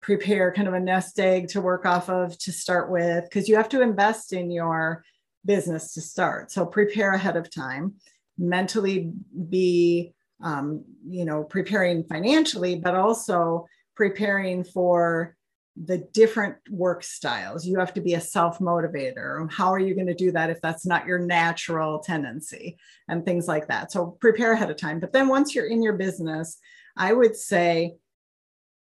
prepare 0.02 0.52
kind 0.52 0.68
of 0.68 0.74
a 0.74 0.80
nest 0.80 1.18
egg 1.18 1.48
to 1.48 1.60
work 1.60 1.86
off 1.86 2.08
of 2.08 2.38
to 2.38 2.52
start 2.52 2.90
with, 2.90 3.24
because 3.24 3.48
you 3.48 3.56
have 3.56 3.70
to 3.70 3.82
invest 3.82 4.32
in 4.32 4.50
your 4.50 5.02
business 5.44 5.94
to 5.94 6.00
start. 6.00 6.50
So 6.50 6.66
prepare 6.66 7.12
ahead 7.12 7.36
of 7.36 7.50
time, 7.50 7.94
mentally 8.38 9.12
be, 9.48 10.12
um, 10.42 10.84
you 11.08 11.24
know, 11.24 11.44
preparing 11.44 12.04
financially, 12.04 12.76
but 12.76 12.94
also 12.94 13.66
preparing 13.94 14.64
for 14.64 15.35
the 15.84 15.98
different 16.12 16.56
work 16.70 17.02
styles. 17.02 17.66
You 17.66 17.78
have 17.78 17.92
to 17.94 18.00
be 18.00 18.14
a 18.14 18.20
self 18.20 18.58
motivator. 18.58 19.50
How 19.52 19.72
are 19.72 19.78
you 19.78 19.94
going 19.94 20.06
to 20.06 20.14
do 20.14 20.32
that 20.32 20.50
if 20.50 20.60
that's 20.62 20.86
not 20.86 21.06
your 21.06 21.18
natural 21.18 21.98
tendency 21.98 22.78
and 23.08 23.24
things 23.24 23.46
like 23.46 23.68
that? 23.68 23.92
So 23.92 24.16
prepare 24.20 24.52
ahead 24.52 24.70
of 24.70 24.76
time. 24.76 25.00
But 25.00 25.12
then 25.12 25.28
once 25.28 25.54
you're 25.54 25.66
in 25.66 25.82
your 25.82 25.94
business, 25.94 26.58
I 26.96 27.12
would 27.12 27.36
say 27.36 27.96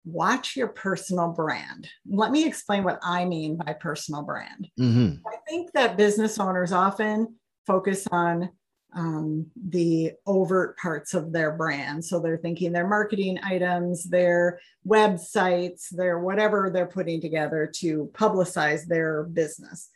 watch 0.05 0.57
your 0.57 0.69
personal 0.69 1.29
brand. 1.29 1.89
Let 2.09 2.33
me 2.33 2.47
explain 2.47 2.85
what 2.85 2.99
I 3.03 3.25
mean 3.25 3.57
by 3.57 3.75
personal 3.75 4.23
brand. 4.23 4.69
Mm-hmm. 4.79 5.27
I 5.27 5.37
think 5.49 5.73
that 5.73 5.97
business 5.97 6.39
owners 6.39 6.73
often 6.73 7.37
focus 7.67 8.09
on 8.11 8.51
um, 8.95 9.47
the 9.69 10.13
overt 10.27 10.77
parts 10.79 11.15
of 11.15 11.33
their 11.33 11.53
brand. 11.53 12.05
So 12.05 12.19
they're 12.19 12.39
thinking 12.39 12.73
their 12.73 12.89
marketing 12.89 13.39
items, 13.43 14.05
their 14.05 14.61
websites, 14.87 15.89
their 15.91 16.19
whatever 16.19 16.71
they're 16.73 16.87
putting 16.87 17.21
together 17.21 17.71
to 17.77 18.11
publicize 18.13 18.87
their 18.87 19.25
business. 19.25 19.91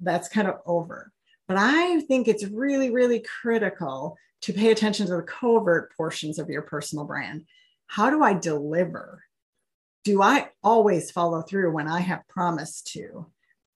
That's 0.00 0.28
kind 0.28 0.48
of 0.48 0.56
over. 0.66 1.12
But 1.48 1.56
I 1.58 2.00
think 2.00 2.28
it's 2.28 2.44
really, 2.44 2.90
really 2.90 3.24
critical 3.40 4.16
to 4.42 4.52
pay 4.52 4.70
attention 4.70 5.06
to 5.06 5.16
the 5.16 5.22
covert 5.22 5.92
portions 5.96 6.38
of 6.38 6.50
your 6.50 6.62
personal 6.62 7.04
brand. 7.04 7.46
How 7.86 8.10
do 8.10 8.22
I 8.22 8.34
deliver? 8.34 9.22
Do 10.04 10.22
I 10.22 10.50
always 10.62 11.10
follow 11.10 11.42
through 11.42 11.72
when 11.72 11.88
I 11.88 12.00
have 12.00 12.28
promised 12.28 12.92
to? 12.92 13.26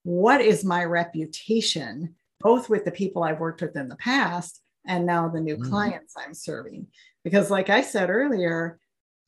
What 0.03 0.40
is 0.40 0.64
my 0.64 0.85
reputation 0.85 2.14
both 2.40 2.68
with 2.68 2.85
the 2.85 2.90
people 2.90 3.22
I've 3.22 3.40
worked 3.40 3.62
with 3.62 3.76
in 3.76 3.88
the 3.88 3.96
past 3.96 4.61
and 4.87 5.07
now 5.07 5.29
the 5.29 5.40
new 5.40 5.57
mm. 5.57 5.68
clients 5.68 6.14
I'm 6.16 6.35
serving. 6.35 6.87
Because, 7.22 7.50
like 7.50 7.68
I 7.70 7.83
said 7.83 8.11
earlier, 8.11 8.79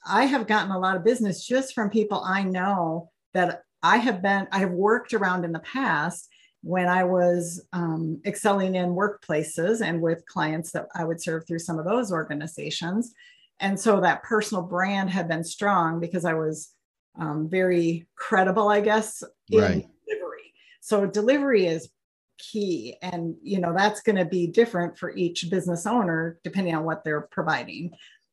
I 0.07 0.25
have 0.25 0.47
gotten 0.47 0.73
a 0.73 0.79
lot 0.79 0.97
of 0.97 1.05
business 1.05 1.47
just 1.47 1.75
from 1.75 1.91
people 1.91 2.23
I 2.25 2.43
know 2.43 3.11
that 3.35 3.63
I 3.83 3.99
have 3.99 4.23
been, 4.23 4.49
I 4.51 4.59
have 4.61 4.71
worked 4.71 5.13
around 5.15 5.45
in 5.45 5.53
the 5.53 5.61
past. 5.61 6.29
when 6.63 6.89
I 6.89 7.05
was 7.05 7.61
um, 7.73 8.21
excelling 8.25 8.77
in 8.77 8.95
workplaces 8.95 9.83
and 9.85 10.01
with 10.01 10.25
clients 10.27 10.71
that 10.73 10.87
I 10.95 11.05
would 11.05 11.21
serve 11.21 11.47
through 11.47 11.59
some 11.59 11.79
of 11.79 11.85
those 11.85 12.13
organizations. 12.13 13.13
And 13.61 13.79
so 13.79 14.01
that 14.01 14.23
personal 14.23 14.63
brand 14.63 15.11
had 15.11 15.29
been 15.29 15.45
strong 15.45 16.01
because 16.01 16.25
I 16.25 16.35
was 16.35 16.71
um, 17.19 17.49
very 17.49 18.07
credible, 18.17 18.69
I 18.69 18.81
guess, 18.81 19.23
in 19.51 19.61
right. 19.61 19.87
delivery. 20.07 20.55
So 20.81 21.07
delivery 21.07 21.67
is 21.67 21.89
key. 22.43 22.97
And, 23.01 23.37
you 23.43 23.61
know, 23.61 23.73
that's 23.75 24.03
going 24.03 24.17
to 24.17 24.25
be 24.25 24.47
different 24.47 24.99
for 24.99 25.15
each 25.17 25.49
business 25.49 25.87
owner 25.87 26.39
depending 26.45 26.75
on 26.75 26.85
what 26.85 27.05
they're 27.05 27.29
providing. 27.31 27.93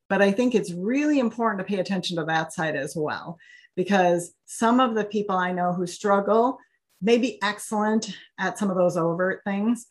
But 0.10 0.22
I 0.22 0.32
think 0.32 0.56
it's 0.56 0.74
really 0.74 1.20
important 1.20 1.60
to 1.60 1.72
pay 1.72 1.80
attention 1.80 2.18
to 2.18 2.26
that 2.26 2.52
side 2.52 2.76
as 2.76 2.96
well, 2.96 3.38
because 3.76 4.34
some 4.46 4.80
of 4.80 4.96
the 4.96 5.06
people 5.06 5.38
I 5.38 5.52
know 5.52 5.72
who 5.72 5.86
struggle 5.86 6.58
may 7.02 7.18
be 7.18 7.42
excellent 7.44 8.14
at 8.40 8.58
some 8.58 8.70
of 8.70 8.76
those 8.76 8.98
overt 8.98 9.42
things, 9.46 9.86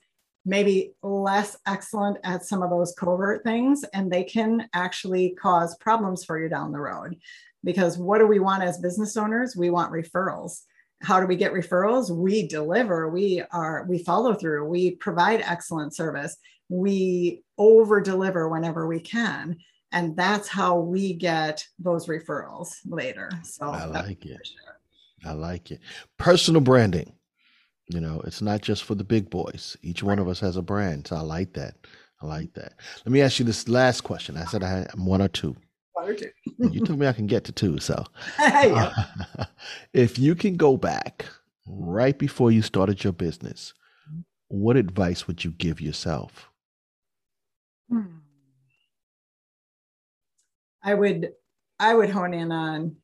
maybe 0.45 0.95
less 1.03 1.57
excellent 1.67 2.19
at 2.25 2.45
some 2.45 2.63
of 2.63 2.71
those 2.71 2.95
covert 2.99 3.45
things, 3.45 3.85
and 3.95 4.11
they 4.11 4.25
can 4.25 4.69
actually 4.75 5.31
cause 5.31 5.77
problems 5.77 6.25
for 6.25 6.39
you 6.39 6.49
down 6.49 6.73
the 6.73 6.81
road. 6.81 7.17
Because 7.65 7.97
what 7.97 8.19
do 8.19 8.27
we 8.27 8.39
want 8.39 8.63
as 8.63 8.79
business 8.79 9.17
owners? 9.17 9.57
We 9.57 9.71
want 9.71 9.93
referrals. 9.93 10.63
How 11.03 11.21
do 11.21 11.27
we 11.27 11.37
get 11.37 11.53
referrals? 11.53 12.11
We 12.11 12.49
deliver, 12.49 13.09
we 13.09 13.43
are, 13.53 13.87
we 13.89 13.99
follow 13.99 14.35
through, 14.35 14.69
we 14.69 14.93
provide 14.93 15.43
excellent 15.43 15.95
service, 15.95 16.37
we 16.69 17.45
over 17.57 18.01
deliver 18.01 18.49
whenever 18.49 18.87
we 18.87 19.01
can 19.01 19.57
and 19.93 20.17
that's 20.17 20.49
how 20.49 20.79
we 20.79 21.15
get 21.15 21.67
those 21.79 22.07
referrals 22.07 22.77
later. 22.87 23.31
So 23.43 23.67
i 23.67 23.85
like 23.85 24.25
it. 24.27 24.47
sure. 24.47 25.31
i 25.31 25.33
like 25.33 25.71
it. 25.71 25.81
Personal 26.19 26.61
branding 26.61 27.13
you 27.91 28.01
know 28.01 28.21
it's 28.27 28.43
not 28.43 28.61
just 28.61 28.85
for 28.85 28.95
the 28.95 29.05
big 29.05 29.31
boys. 29.31 29.77
Each 29.83 30.03
one 30.03 30.19
of 30.19 30.29
us 30.29 30.41
has 30.41 30.57
a 30.57 30.63
brand 30.63 31.07
so 31.07 31.17
i 31.17 31.21
like 31.21 31.55
that. 31.55 31.75
I 32.21 32.27
like 32.27 32.53
that. 32.55 32.75
Let 33.05 33.13
me 33.13 33.23
ask 33.23 33.39
you 33.39 33.45
this 33.45 33.69
last 33.69 34.03
question. 34.03 34.37
I 34.37 34.45
said 34.45 34.63
i 34.63 34.69
had 34.69 34.91
one 34.97 35.23
or 35.23 35.29
two 35.29 35.57
you 36.71 36.85
told 36.85 36.99
me 36.99 37.07
i 37.07 37.13
can 37.13 37.27
get 37.27 37.45
to 37.45 37.53
two 37.53 37.79
so 37.79 38.05
if 39.93 40.19
you 40.19 40.35
can 40.35 40.57
go 40.57 40.77
back 40.77 41.27
right 41.67 42.19
before 42.19 42.51
you 42.51 42.63
started 42.63 43.05
your 43.05 43.13
business 43.13 43.75
what 44.49 44.77
advice 44.77 45.27
would 45.27 45.45
you 45.45 45.51
give 45.51 45.81
yourself 45.81 46.51
hmm. 47.91 48.19
I 50.83 50.95
would 50.95 51.33
I 51.79 51.95
would 51.95 52.11
hone 52.11 52.35
in 52.35 52.51
on 52.51 52.97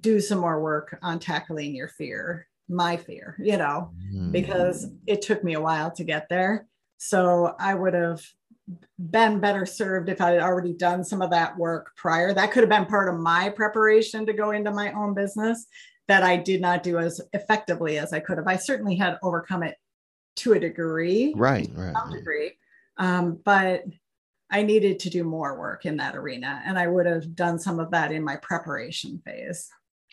do 0.00 0.20
some 0.20 0.38
more 0.38 0.60
work 0.60 0.98
on 1.02 1.18
tackling 1.18 1.74
your 1.74 1.88
fear, 1.88 2.48
my 2.68 2.96
fear, 2.96 3.36
you 3.38 3.56
know, 3.56 3.92
mm. 4.12 4.32
because 4.32 4.88
it 5.06 5.22
took 5.22 5.44
me 5.44 5.54
a 5.54 5.60
while 5.60 5.90
to 5.92 6.04
get 6.04 6.28
there. 6.28 6.66
So 6.96 7.54
I 7.60 7.74
would 7.74 7.94
have 7.94 8.22
been 8.98 9.40
better 9.40 9.66
served 9.66 10.08
if 10.08 10.20
I 10.20 10.30
had 10.30 10.40
already 10.40 10.72
done 10.72 11.04
some 11.04 11.22
of 11.22 11.30
that 11.30 11.56
work 11.56 11.92
prior. 11.96 12.32
That 12.32 12.52
could 12.52 12.62
have 12.62 12.70
been 12.70 12.86
part 12.86 13.12
of 13.12 13.20
my 13.20 13.50
preparation 13.50 14.24
to 14.26 14.32
go 14.32 14.52
into 14.52 14.70
my 14.70 14.92
own 14.92 15.14
business 15.14 15.66
that 16.08 16.22
I 16.22 16.36
did 16.36 16.60
not 16.60 16.82
do 16.82 16.98
as 16.98 17.20
effectively 17.32 17.98
as 17.98 18.12
I 18.12 18.20
could 18.20 18.38
have. 18.38 18.46
I 18.46 18.56
certainly 18.56 18.96
had 18.96 19.18
overcome 19.22 19.62
it 19.62 19.76
to 20.36 20.52
a 20.54 20.60
degree, 20.60 21.32
right, 21.36 21.68
right, 21.74 21.94
some 21.94 22.12
degree, 22.12 22.52
um, 22.96 23.38
but 23.44 23.84
I 24.50 24.62
needed 24.62 24.98
to 25.00 25.10
do 25.10 25.24
more 25.24 25.58
work 25.58 25.86
in 25.86 25.96
that 25.98 26.16
arena. 26.16 26.62
And 26.64 26.78
I 26.78 26.86
would 26.86 27.06
have 27.06 27.34
done 27.34 27.58
some 27.58 27.80
of 27.80 27.90
that 27.92 28.12
in 28.12 28.22
my 28.22 28.36
preparation 28.36 29.20
phase. 29.24 29.68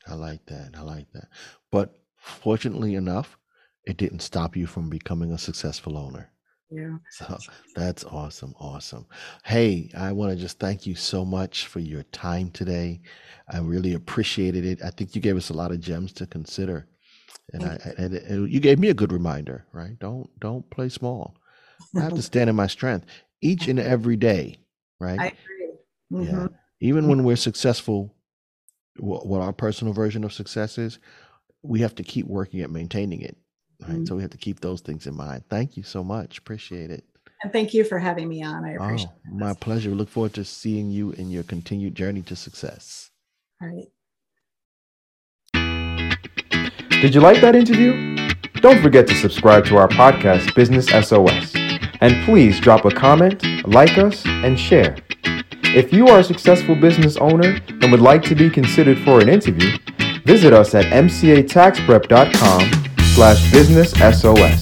I 0.08 0.14
like 0.14 0.46
that. 0.48 0.72
I 0.76 0.82
like 0.82 1.12
that. 1.14 1.28
But 1.72 2.00
fortunately 2.18 2.96
enough, 2.96 3.38
it 3.86 3.98
didn't 3.98 4.22
stop 4.22 4.56
you 4.56 4.68
from 4.68 4.90
becoming 4.90 5.32
a 5.32 5.38
successful 5.38 5.98
owner. 5.98 6.32
Yeah. 6.72 6.98
So 7.10 7.38
that's 7.76 8.06
awesome. 8.06 8.56
Awesome. 8.60 9.06
Hey, 9.44 9.92
I 9.98 10.14
want 10.14 10.32
to 10.32 10.38
just 10.40 10.58
thank 10.58 10.88
you 10.88 10.96
so 10.96 11.26
much 11.26 11.68
for 11.68 11.80
your 11.80 12.04
time 12.04 12.50
today. 12.52 13.02
I 13.50 13.60
really 13.60 13.94
appreciated 13.94 14.66
it. 14.66 14.82
I 14.82 14.90
think 14.90 15.14
you 15.14 15.22
gave 15.22 15.36
us 15.36 15.50
a 15.50 15.54
lot 15.54 15.72
of 15.72 15.82
gems 15.82 16.14
to 16.14 16.26
consider. 16.26 16.88
And 17.54 17.64
I, 17.66 17.78
and, 17.98 18.14
and 18.16 18.52
you 18.52 18.62
gave 18.62 18.80
me 18.80 18.90
a 18.90 18.94
good 18.94 19.12
reminder, 19.12 19.66
right? 19.74 20.00
Don't 20.00 20.30
don't 20.40 20.70
play 20.70 20.88
small. 20.88 21.36
I 21.96 22.00
have 22.00 22.14
to 22.14 22.22
stand 22.32 22.50
in 22.50 22.56
my 22.56 22.68
strength 22.68 23.06
each 23.42 23.68
and 23.68 23.80
every 23.80 24.16
day, 24.16 24.60
right? 25.00 25.20
I 25.20 25.26
agree. 25.28 25.74
Mm-hmm. 26.14 26.40
Yeah. 26.42 26.48
Even 26.80 27.08
when 27.10 27.24
we're 27.26 27.36
successful, 27.36 28.16
what 28.98 29.42
our 29.42 29.54
personal 29.54 29.94
version 29.94 30.24
of 30.24 30.32
success 30.32 30.78
is, 30.78 31.00
we 31.64 31.82
have 31.82 31.96
to 31.96 32.04
keep 32.04 32.28
working 32.28 32.62
at 32.62 32.70
maintaining 32.70 33.22
it. 33.22 33.36
Right. 33.82 33.92
Mm-hmm. 33.92 34.06
So 34.06 34.16
we 34.16 34.22
have 34.22 34.32
to 34.32 34.38
keep 34.38 34.60
those 34.60 34.82
things 34.82 35.08
in 35.08 35.16
mind. 35.16 35.44
Thank 35.50 35.76
you 35.78 35.84
so 35.84 36.04
much. 36.04 36.38
Appreciate 36.38 36.92
it. 36.92 37.04
And 37.44 37.52
thank 37.52 37.74
you 37.74 37.84
for 37.84 37.98
having 37.98 38.30
me 38.30 38.44
on. 38.44 38.64
I 38.64 38.74
appreciate 38.74 39.10
oh, 39.10 39.30
it. 39.30 39.40
My 39.40 39.54
pleasure. 39.54 39.90
We 39.90 39.96
look 39.96 40.10
forward 40.10 40.36
to 40.36 40.46
seeing 40.46 40.92
you 40.92 41.12
in 41.12 41.32
your 41.32 41.44
continued 41.44 41.96
journey 41.96 42.22
to 42.24 42.36
success. 42.36 43.10
All 43.62 43.68
right. 43.68 43.88
Did 47.02 47.16
you 47.16 47.22
like 47.22 47.42
that 47.42 47.56
interview? 47.56 48.16
Don't 48.62 48.80
forget 48.80 49.08
to 49.08 49.16
subscribe 49.16 49.66
to 49.66 49.78
our 49.78 49.88
podcast, 49.88 50.54
Business 50.54 50.86
SOS. 50.86 51.56
And 52.00 52.24
please 52.26 52.60
drop 52.60 52.86
a 52.86 52.92
comment, 52.92 53.44
like 53.68 53.98
us, 53.98 54.24
and 54.26 54.60
share. 54.60 54.96
If 55.64 55.92
you 55.92 56.10
are 56.10 56.20
a 56.20 56.24
successful 56.24 56.76
business 56.76 57.18
owner 57.18 57.60
and 57.68 57.92
would 57.92 58.02
like 58.02 58.22
to 58.24 58.36
be 58.36 58.52
considered 58.52 59.00
for 59.00 59.20
an 59.20 59.30
interview, 59.30 59.76
visit 60.26 60.54
us 60.54 60.76
at 60.76 60.86
mcataxprep.com 60.86 62.81
slash 63.16 63.52
business 63.52 63.92
SOS. 63.92 64.62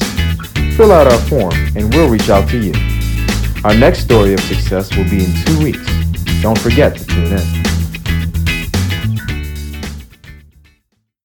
Fill 0.76 0.92
out 0.92 1.08
our 1.08 1.20
form 1.28 1.54
and 1.76 1.94
we'll 1.94 2.10
reach 2.10 2.30
out 2.30 2.50
to 2.50 2.58
you. 2.58 2.74
Our 3.64 3.76
next 3.76 4.00
story 4.00 4.34
of 4.34 4.40
success 4.40 4.96
will 4.96 5.10
be 5.10 5.24
in 5.26 5.34
two 5.46 5.64
weeks. 5.64 5.86
Don't 6.42 6.58
forget 6.58 6.98
to 6.98 7.06
tune 7.06 7.34
in. 7.34 7.69